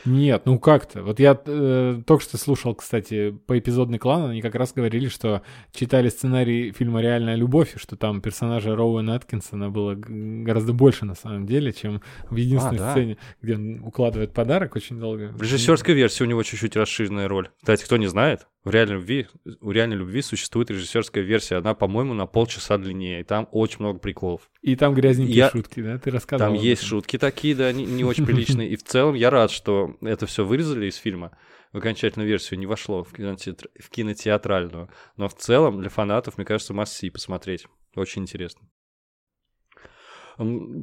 [0.07, 1.03] Нет, ну как-то.
[1.03, 5.43] Вот я э, только что слушал, кстати, по эпизодный клан, они как раз говорили, что
[5.73, 11.15] читали сценарий фильма «Реальная любовь», и что там персонажа Роуэна Аткинсона было гораздо больше на
[11.15, 12.91] самом деле, чем в единственной а, да.
[12.93, 15.33] сцене, где он укладывает подарок очень долго.
[15.37, 17.51] В режиссерской версии у него чуть-чуть расширенная роль.
[17.61, 19.29] Кстати, кто не знает, в реальной любви,
[19.61, 21.55] у реальной любви существует режиссерская версия.
[21.55, 24.51] Она, по-моему, на полчаса длиннее, и там очень много приколов.
[24.61, 25.51] И там грязненькие я...
[25.51, 25.99] шутки, да?
[25.99, 26.53] Ты рассказывал.
[26.53, 28.69] Там есть шутки такие, да, не, не очень приличные.
[28.71, 31.37] И в целом я рад, что это все вырезали из фильма.
[31.73, 33.69] В окончательную версию не вошло в, кинотеатр...
[33.79, 34.91] в кинотеатральную.
[35.17, 37.67] Но в целом для фанатов, мне кажется, must see посмотреть.
[37.95, 38.69] Очень интересно.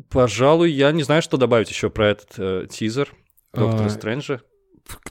[0.10, 3.14] Пожалуй, я не знаю, что добавить еще про этот э, тизер
[3.54, 3.90] Доктора а...
[3.90, 4.42] Стрэнджа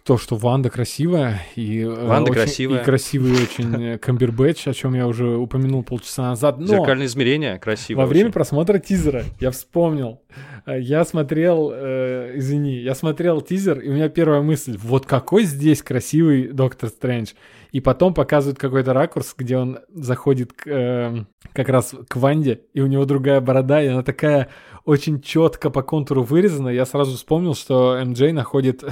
[0.05, 2.81] то, что Ванда красивая, и, э, Ванда очень, красивая.
[2.81, 6.59] и красивый очень э, Камбербэтч, о чем я уже упомянул полчаса назад.
[6.59, 8.01] Но Зеркальное измерение красиво.
[8.01, 10.21] Во время просмотра тизера я вспомнил.
[10.67, 15.45] Э, я смотрел, э, извини, я смотрел тизер, и у меня первая мысль, вот какой
[15.45, 17.33] здесь красивый Доктор Стрэндж.
[17.73, 22.81] И потом показывают какой-то ракурс, где он заходит к, э, как раз к Ванде, и
[22.81, 24.51] у него другая борода, и она такая
[24.85, 26.69] очень четко по контуру вырезано.
[26.69, 28.83] Я сразу вспомнил, что МД находит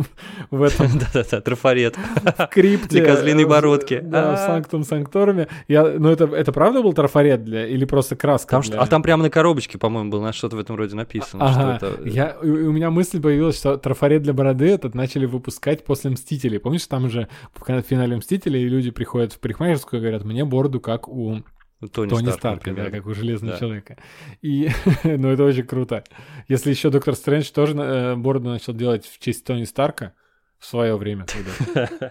[0.50, 0.88] в этом...
[0.98, 1.96] Да-да-да, трафарет.
[2.38, 2.88] В крипте.
[2.88, 4.00] Для козлиной бородки.
[4.02, 5.48] Да, в Санктум Санкторуме.
[5.68, 7.66] Ну, это, правда был трафарет для...
[7.66, 8.60] Или просто краска.
[8.76, 11.46] А там прямо на коробочке, по-моему, было что-то в этом роде написано.
[11.46, 12.36] Ага.
[12.42, 16.58] У, у меня мысль появилась, что трафарет для бороды этот начали выпускать после «Мстителей».
[16.58, 21.06] Помнишь, там же в финале «Мстителей» люди приходят в парикмахерскую и говорят, мне бороду как
[21.08, 21.44] у
[21.92, 23.60] Тони, Тони Старк, Старка, да, как у Железного да.
[23.60, 23.98] Человека.
[24.42, 24.68] И,
[25.04, 26.02] ну, это очень круто.
[26.48, 30.14] Если еще Доктор Стрэндж тоже э, бороду начал делать в честь Тони Старка
[30.58, 31.26] в свое время.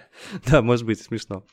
[0.49, 1.45] Да, может быть, смешно.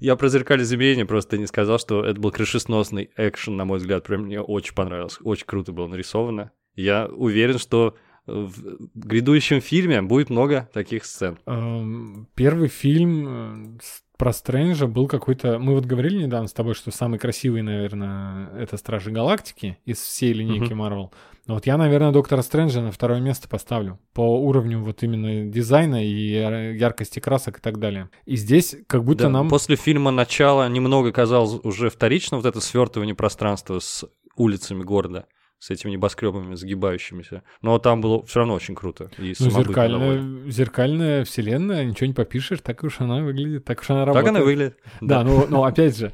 [0.00, 4.04] Я про зеркальное измерение просто не сказал, что это был крышесносный экшен, на мой взгляд.
[4.04, 5.16] Прям мне очень понравилось.
[5.22, 6.50] Очень круто было нарисовано.
[6.74, 7.96] Я уверен, что
[8.26, 11.38] в грядущем фильме будет много таких сцен.
[11.46, 13.78] Эм, первый фильм э,
[14.16, 15.58] про Стрэнджа был какой-то...
[15.58, 20.32] Мы вот говорили недавно с тобой, что самый красивый, наверное, это Стражи Галактики из всей
[20.32, 21.12] линейки Марвел.
[21.46, 23.98] Но вот я, наверное, Доктора Стрэнджа на второе место поставлю.
[24.14, 28.08] По уровню вот именно дизайна и яркости красок и так далее.
[28.24, 29.48] И здесь как будто да, нам...
[29.50, 34.06] После фильма «Начало» немного казалось уже вторично вот это свертывание пространства с
[34.36, 35.26] улицами города
[35.64, 37.42] с этими небоскребами загибающимися.
[37.62, 39.10] Но там было все равно очень круто.
[39.16, 44.04] И ну, зеркальная, зеркальная вселенная, ничего не попишешь, так уж она выглядит, так уж она
[44.04, 44.26] работает.
[44.26, 44.78] Так она выглядит.
[45.00, 45.24] Да, да.
[45.24, 46.12] но, но опять же,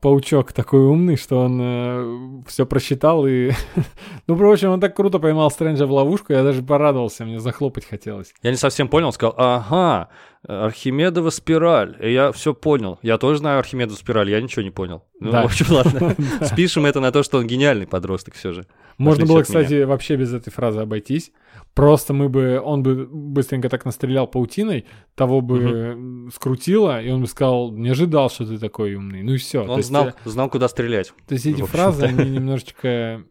[0.00, 3.52] паучок такой умный, что он э, все просчитал и...
[4.26, 7.86] ну, в общем, он так круто поймал Стрэнджа в ловушку, я даже порадовался, мне захлопать
[7.86, 8.34] хотелось.
[8.42, 10.08] Я не совсем понял, сказал, ага,
[10.46, 11.96] Архимедова спираль.
[12.00, 12.98] И я все понял.
[13.02, 15.04] Я тоже знаю Архимедову спираль, я ничего не понял.
[15.18, 15.42] Ну, да.
[15.42, 16.14] в общем, ладно.
[16.42, 18.66] Спишем это на то, что он гениальный подросток все же.
[18.98, 21.32] Можно было, кстати, вообще без этой фразы обойтись.
[21.74, 26.30] Просто мы бы, он бы быстренько так настрелял паутиной, того бы угу.
[26.30, 29.22] скрутило, и он бы сказал, не ожидал, что ты такой умный.
[29.22, 29.64] Ну и все.
[29.64, 31.12] Он знал, есть, знал, куда стрелять.
[31.26, 33.24] То есть эти фразы, они немножечко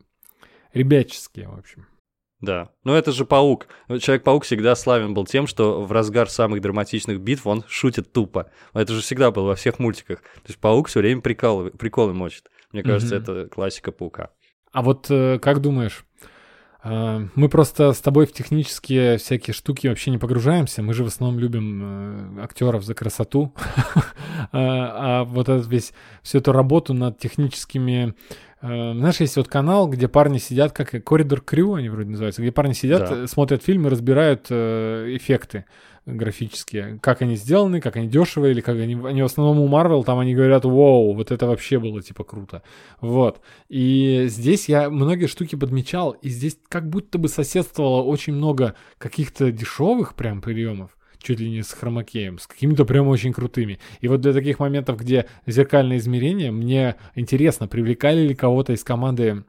[0.74, 1.86] ребяческие, в общем.
[2.42, 2.72] Да.
[2.84, 3.68] Но это же паук.
[3.88, 8.52] Человек-паук всегда славен был тем, что в разгар самых драматичных битв он шутит тупо.
[8.74, 10.20] Это же всегда было во всех мультиках.
[10.20, 12.52] То есть паук все время приколы, приколы мочит.
[12.74, 13.22] Мне кажется, mm-hmm.
[13.22, 14.32] это классика паука.
[14.74, 16.04] А вот э, как думаешь,
[16.84, 20.82] э, мы просто с тобой в технические всякие штуки вообще не погружаемся.
[20.82, 23.54] Мы же в основном любим э, актеров за красоту.
[24.52, 28.14] А, а вот этот весь всю эту работу над техническими
[28.62, 32.74] знаешь, есть вот канал, где парни сидят, как коридор крю, они вроде называются, где парни
[32.74, 35.66] сидят, смотрят фильмы, разбирают эффекты
[36.06, 40.04] графические, как они сделаны, как они дешевые, или как они, они в основном у Marvel,
[40.04, 42.62] там они говорят, вау, вот это вообще было типа круто.
[43.00, 43.42] Вот.
[43.70, 49.52] И здесь я многие штуки подмечал, и здесь как будто бы соседствовало очень много каких-то
[49.52, 53.80] дешевых прям приемов, чуть ли не с хромакеем, с какими-то прям очень крутыми.
[54.02, 59.46] И вот для таких моментов, где зеркальное измерение, мне интересно, привлекали ли кого-то из команды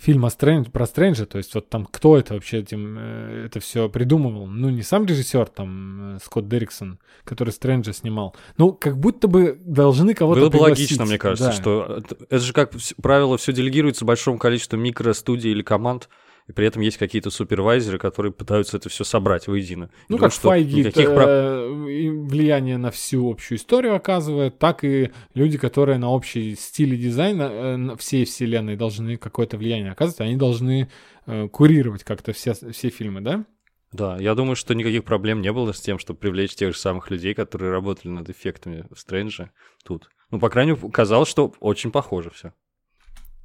[0.00, 3.88] фильма Стрэндж, про Стрэнджа, то есть вот там кто это вообще этим, э, это все
[3.88, 4.46] придумывал.
[4.46, 8.34] Ну, не сам режиссер, там, э, Скотт Дерриксон, который Стрэнджа снимал.
[8.56, 11.52] Ну, как будто бы должны кого-то Было бы логично, мне кажется, да.
[11.52, 12.72] что это же, как
[13.02, 16.08] правило, все делегируется большому количеству микростудий или команд,
[16.50, 19.88] и при этом есть какие-то супервайзеры, которые пытаются это все собрать воедино.
[20.08, 21.08] Ну, Думаю, как Файги никаких...
[21.08, 26.98] э, влияние на всю общую историю оказывает, так и люди, которые на общий стиль и
[26.98, 30.90] дизайн э, всей вселенной должны какое-то влияние оказывать, они должны
[31.26, 33.44] э, курировать как-то все, все фильмы, да?
[33.92, 37.12] Да, я думаю, что никаких проблем не было с тем, чтобы привлечь тех же самых
[37.12, 39.52] людей, которые работали над эффектами в Стрэнджа
[39.84, 40.10] тут.
[40.32, 42.52] Ну, по крайней мере, казалось, что очень похоже все.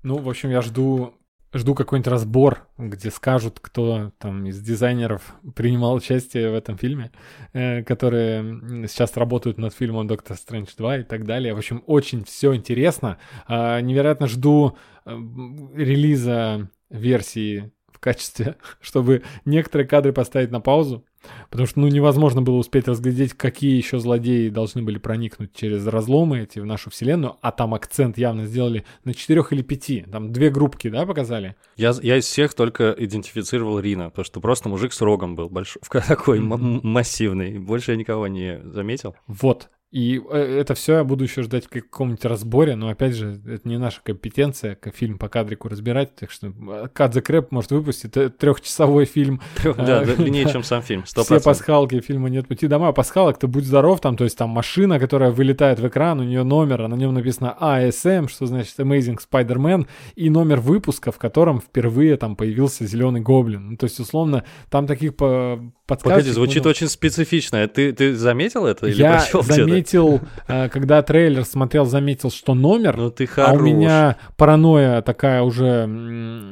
[0.01, 1.13] Ну, в общем, я жду
[1.55, 7.11] жду какой-нибудь разбор, где скажут, кто там из дизайнеров принимал участие в этом фильме,
[7.53, 11.53] э, которые сейчас работают над фильмом «Доктор Стрэндж 2» и так далее.
[11.53, 13.17] В общем, очень все интересно.
[13.47, 21.05] Э, невероятно жду э, релиза версии в качестве, чтобы некоторые кадры поставить на паузу,
[21.49, 26.41] Потому что, ну, невозможно было успеть разглядеть, какие еще злодеи должны были проникнуть через разломы
[26.41, 30.05] эти в нашу вселенную, а там акцент явно сделали на четырех или пяти.
[30.11, 31.55] Там две группки, да, показали?
[31.77, 35.81] Я, я из всех только идентифицировал Рина, потому что просто мужик с рогом был большой,
[36.07, 37.59] такой массивный.
[37.59, 39.15] Больше я никого не заметил.
[39.27, 39.69] Вот.
[39.95, 43.65] И э, это все я буду еще ждать в каком-нибудь разборе, но опять же, это
[43.65, 46.51] не наша компетенция, как фильм по кадрику разбирать, так что
[46.91, 49.39] Кадзе Крэп может выпустить трехчасовой фильм.
[49.85, 51.23] Да, длиннее, чем сам фильм, 100%.
[51.23, 54.49] Все пасхалки фильма «Нет пути домой», а пасхалок ты будь здоров, там, то есть там
[54.49, 58.77] машина, которая вылетает в экран, у нее номер, а на нем написано ASM, что значит
[58.77, 63.71] Amazing Spider-Man, и номер выпуска, в котором впервые там появился зеленый гоблин.
[63.71, 66.03] Ну, то есть, условно, там таких подсказок...
[66.03, 67.65] Погоди, звучит очень специфично.
[67.67, 72.97] Ты, ты заметил это или Я заметил заметил, э, когда трейлер смотрел, заметил, что номер.
[72.97, 73.49] Ну ты хорош.
[73.49, 75.85] А у меня паранойя такая уже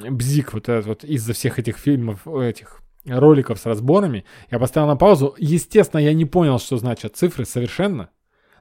[0.10, 4.26] бзик вот этот вот из-за всех этих фильмов, этих роликов с разборами.
[4.50, 5.36] Я поставил на паузу.
[5.38, 8.10] Естественно, я не понял, что значат цифры совершенно.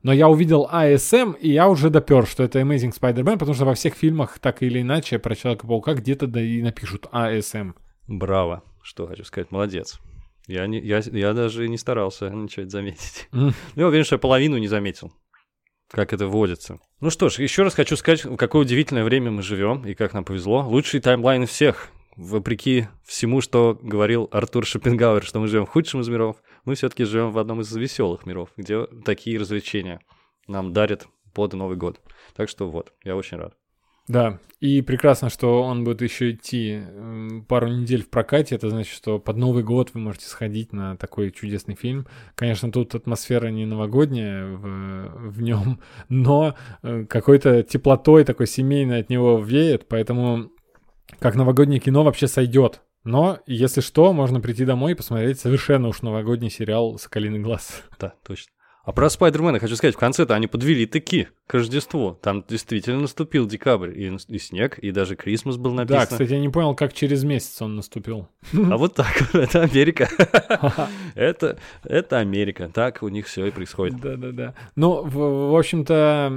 [0.02, 3.74] Но я увидел ASM, и я уже допер, что это Amazing Spider-Man, потому что во
[3.74, 7.74] всех фильмах так или иначе про Человека-паука где-то да и напишут ASM.
[8.08, 10.00] Браво, что хочу сказать, молодец.
[10.47, 13.28] Я, не, я, я даже не старался ничего заметить.
[13.32, 13.55] Mm.
[13.76, 15.12] Я уверен, что я половину не заметил,
[15.88, 16.80] как это вводится.
[17.01, 20.12] Ну что ж, еще раз хочу сказать, в какое удивительное время мы живем и как
[20.12, 20.66] нам повезло.
[20.66, 21.88] Лучший таймлайн всех.
[22.16, 26.36] Вопреки всему, что говорил Артур Шопенгауэр, что мы живем в худшем из миров,
[26.66, 30.01] мы все-таки живем в одном из веселых миров, где такие развлечения
[30.47, 32.01] нам дарят под Новый год.
[32.34, 33.57] Так что вот, я очень рад.
[34.12, 36.82] Да, и прекрасно, что он будет еще идти
[37.48, 38.54] пару недель в прокате.
[38.54, 42.06] Это значит, что под Новый год вы можете сходить на такой чудесный фильм.
[42.34, 49.08] Конечно, тут атмосфера не новогодняя в, в нем, но э, какой-то теплотой такой семейной от
[49.08, 50.50] него веет, поэтому
[51.18, 52.82] как новогоднее кино вообще сойдет.
[53.04, 57.82] Но, если что, можно прийти домой и посмотреть совершенно уж новогодний сериал «Соколиный глаз».
[57.98, 58.52] Да, точно.
[58.85, 62.18] А про Спайдермена хочу сказать, в конце-то они подвели таки к Рождеству.
[62.20, 66.01] Там действительно наступил декабрь, и, и снег, и даже Крисмас был написан.
[66.01, 68.28] Да, кстати, я не понял, как через месяц он наступил.
[68.53, 70.09] А вот так, это Америка.
[71.14, 74.01] это, это Америка, так у них все и происходит.
[74.01, 74.55] Да-да-да.
[74.74, 76.33] Ну, в, в общем-то,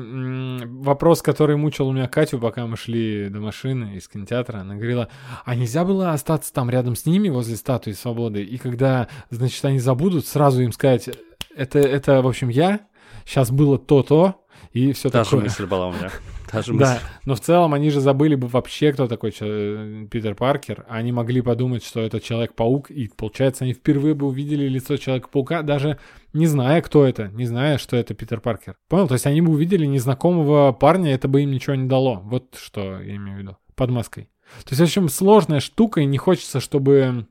[0.66, 5.10] вопрос, который мучил у меня Катю, пока мы шли до машины из кинотеатра, она говорила,
[5.46, 9.80] а нельзя было остаться там рядом с ними, возле статуи свободы, и когда, значит, они
[9.80, 11.10] забудут, сразу им сказать
[11.56, 12.82] это, это, в общем, я.
[13.26, 15.41] Сейчас было то-то, и все Та такое.
[15.41, 16.12] Та же мысль была у меня.
[16.51, 16.84] Та же мысль.
[16.84, 20.86] Да, но в целом они же забыли бы вообще, кто такой Питер Паркер.
[20.88, 25.97] Они могли подумать, что это Человек-паук, и, получается, они впервые бы увидели лицо Человека-паука, даже
[26.34, 28.76] не зная, кто это, не зная, что это Питер Паркер.
[28.88, 29.08] Понял?
[29.08, 32.22] То есть они бы увидели незнакомого парня, это бы им ничего не дало.
[32.24, 33.58] Вот что я имею в виду.
[33.76, 34.30] Под маской.
[34.64, 37.28] То есть, в общем, сложная штука, и не хочется, чтобы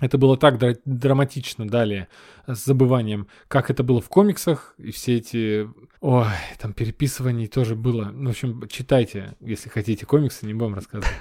[0.00, 2.08] это было так дра- драматично далее
[2.46, 5.68] с забыванием, как это было в комиксах, и все эти...
[6.00, 6.26] Ой,
[6.58, 8.06] там переписываний тоже было.
[8.06, 11.12] Ну, в общем, читайте, если хотите комиксы, не будем рассказывать.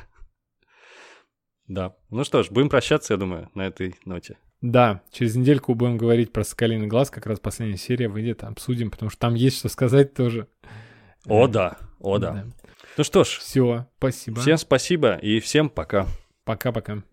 [1.67, 1.95] Да.
[2.09, 4.37] Ну что ж, будем прощаться, я думаю, на этой ноте.
[4.59, 9.09] Да, через недельку будем говорить про «Соколиный глаз», как раз последняя серия выйдет, обсудим, потому
[9.09, 10.47] что там есть что сказать тоже.
[11.25, 12.31] О, да, о, да.
[12.31, 12.45] да.
[12.97, 13.37] Ну что ж.
[13.39, 14.41] Все, спасибо.
[14.41, 16.07] Всем спасибо и всем пока.
[16.43, 17.03] Пока-пока.